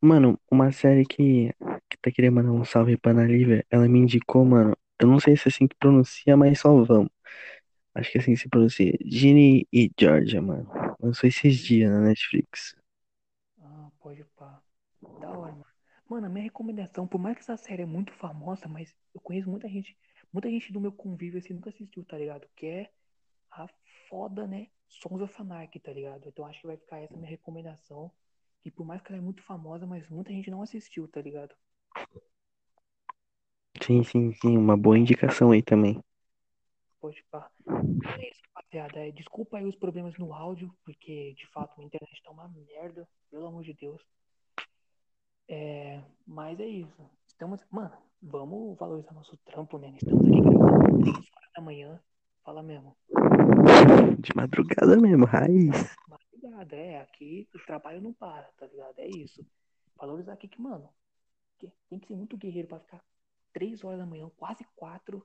[0.01, 1.53] Mano, uma série que,
[1.89, 4.75] que tá querendo mandar um salve pra Ana Lívia, ela me indicou, mano.
[4.99, 7.09] Eu não sei se é assim que pronuncia, mas só vamos.
[7.93, 8.97] Acho que é assim que se pronuncia.
[9.05, 10.67] Ginny e Georgia, mano.
[10.99, 12.75] Lançou esses dias na Netflix.
[13.59, 14.61] Ah, pode pá.
[15.19, 15.70] Da hora, mano.
[16.11, 19.49] Mano, a minha recomendação, por mais que essa série é muito famosa, mas eu conheço
[19.49, 19.97] muita gente,
[20.33, 22.45] muita gente do meu convívio assim nunca assistiu, tá ligado?
[22.53, 22.91] Que é
[23.49, 23.69] a
[24.09, 24.67] foda, né?
[24.89, 26.27] Sons of Anarchy, tá ligado?
[26.27, 28.11] Então acho que vai ficar essa minha recomendação.
[28.61, 31.55] Que por mais que ela é muito famosa, mas muita gente não assistiu, tá ligado?
[33.81, 35.97] Sim, sim, sim, uma boa indicação aí também.
[36.99, 37.49] Pode pá.
[38.19, 38.99] É isso, rapaziada.
[38.99, 43.07] É, desculpa aí os problemas no áudio, porque de fato a internet tá uma merda,
[43.29, 44.01] pelo amor de Deus.
[45.47, 47.09] É, mas é isso.
[47.27, 47.61] Estamos.
[47.69, 49.93] Mano, vamos valorizar nosso trampo, né?
[49.97, 51.99] Estamos aqui gravando 3 horas da manhã.
[52.43, 52.95] Fala mesmo.
[54.19, 55.95] De madrugada mesmo, raiz.
[56.07, 57.01] Madrugada, é.
[57.01, 58.97] Aqui o trabalho não para, tá ligado?
[58.97, 59.45] É isso.
[59.95, 60.89] Valorizar aqui que, mano,
[61.89, 63.03] tem que ser muito guerreiro pra ficar
[63.53, 65.23] 3 horas da manhã, quase 4,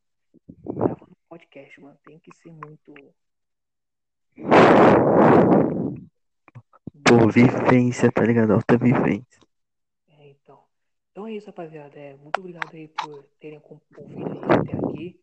[0.75, 1.97] gravando podcast, mano.
[2.05, 2.93] Tem que ser muito.
[7.05, 8.53] Pô, vivência, tá ligado?
[8.53, 9.41] Alta vivência.
[11.17, 11.27] Então.
[11.27, 11.99] É isso, rapaziada.
[11.99, 15.19] É, muito obrigado aí por terem ouvido até aqui.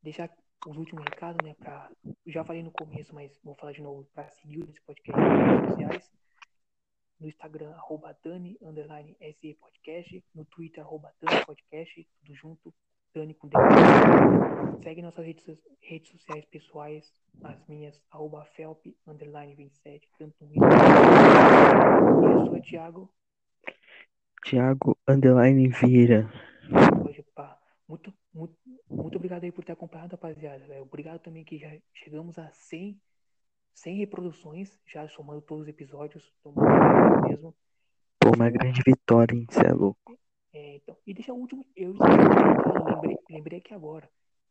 [0.00, 0.30] Deixar
[0.64, 1.54] os últimos recados, né?
[1.54, 4.08] Pra, eu já falei no começo, mas vou falar de novo.
[4.14, 6.12] Pra seguir esse podcast nas redes sociais.
[7.18, 10.24] No Instagram, arroba Dani, underline SE Podcast.
[10.32, 12.08] No Twitter, arroba Dani Podcast.
[12.20, 12.72] Tudo junto.
[13.12, 13.56] Dani com D.
[14.84, 15.44] Segue nossas redes,
[15.82, 17.12] redes sociais pessoais.
[17.42, 20.08] As minhas, arroba Felp, underline 27.
[20.16, 20.78] Tanto no Instagram.
[22.22, 23.12] E a sua, Thiago.
[24.44, 26.30] Thiago Underline Vieira.
[27.02, 27.58] Pode pá.
[27.88, 28.54] Muito, muito,
[28.88, 30.66] muito obrigado aí por ter acompanhado, rapaziada.
[30.66, 30.82] velho.
[30.82, 33.00] Obrigado também que já chegamos a 100,
[33.74, 36.30] 100 reproduções, já somando todos os episódios.
[36.40, 36.54] Então,
[37.26, 37.54] mesmo.
[38.20, 39.46] Pô, uma grande vitória, hein?
[39.50, 40.18] Cê é louco.
[40.52, 41.64] É, então, e deixa o último.
[41.74, 44.08] Eu lembrei, lembrei aqui agora.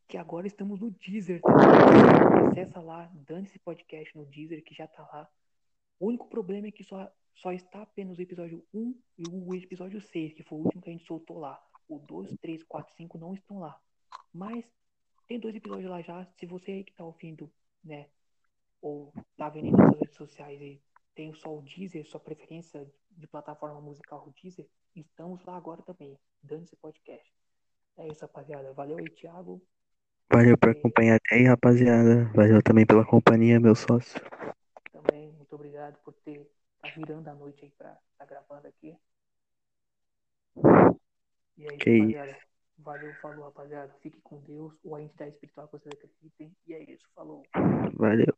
[0.08, 2.50] Que agora estamos no Deezer também.
[2.52, 5.30] Acessa lá, dane-se podcast no Deezer, que já tá lá.
[6.04, 10.02] O único problema é que só, só está apenas o episódio 1 e o episódio
[10.02, 11.58] 6, que foi o último que a gente soltou lá.
[11.88, 13.80] O 2, 3, 4, 5 não estão lá.
[14.34, 14.66] Mas
[15.30, 16.28] tem dois episódios lá já.
[16.38, 17.50] Se você aí que tá ouvindo,
[17.82, 18.10] né?
[18.82, 20.84] Ou tá vendo nas suas redes sociais e
[21.16, 26.20] tem só o Deezer, sua preferência de plataforma musical o Deezer, estamos lá agora também.
[26.42, 27.34] Dane-se podcast.
[27.96, 28.74] É isso, rapaziada.
[28.74, 29.66] Valeu aí, Thiago.
[30.30, 32.30] Valeu por acompanhar até aí, rapaziada.
[32.36, 34.20] Valeu também pela companhia, meu sócio.
[35.84, 36.50] Obrigado por ter
[36.82, 38.98] tá virando a noite aí pra tá gravando aqui.
[41.58, 42.38] E é isso, Que rapaziada.
[42.78, 43.94] Valeu, falou, rapaziada.
[44.02, 46.56] Fique com Deus ou a entidade espiritual que vocês acreditem.
[46.66, 47.44] E é isso, falou.
[47.96, 48.34] Valeu.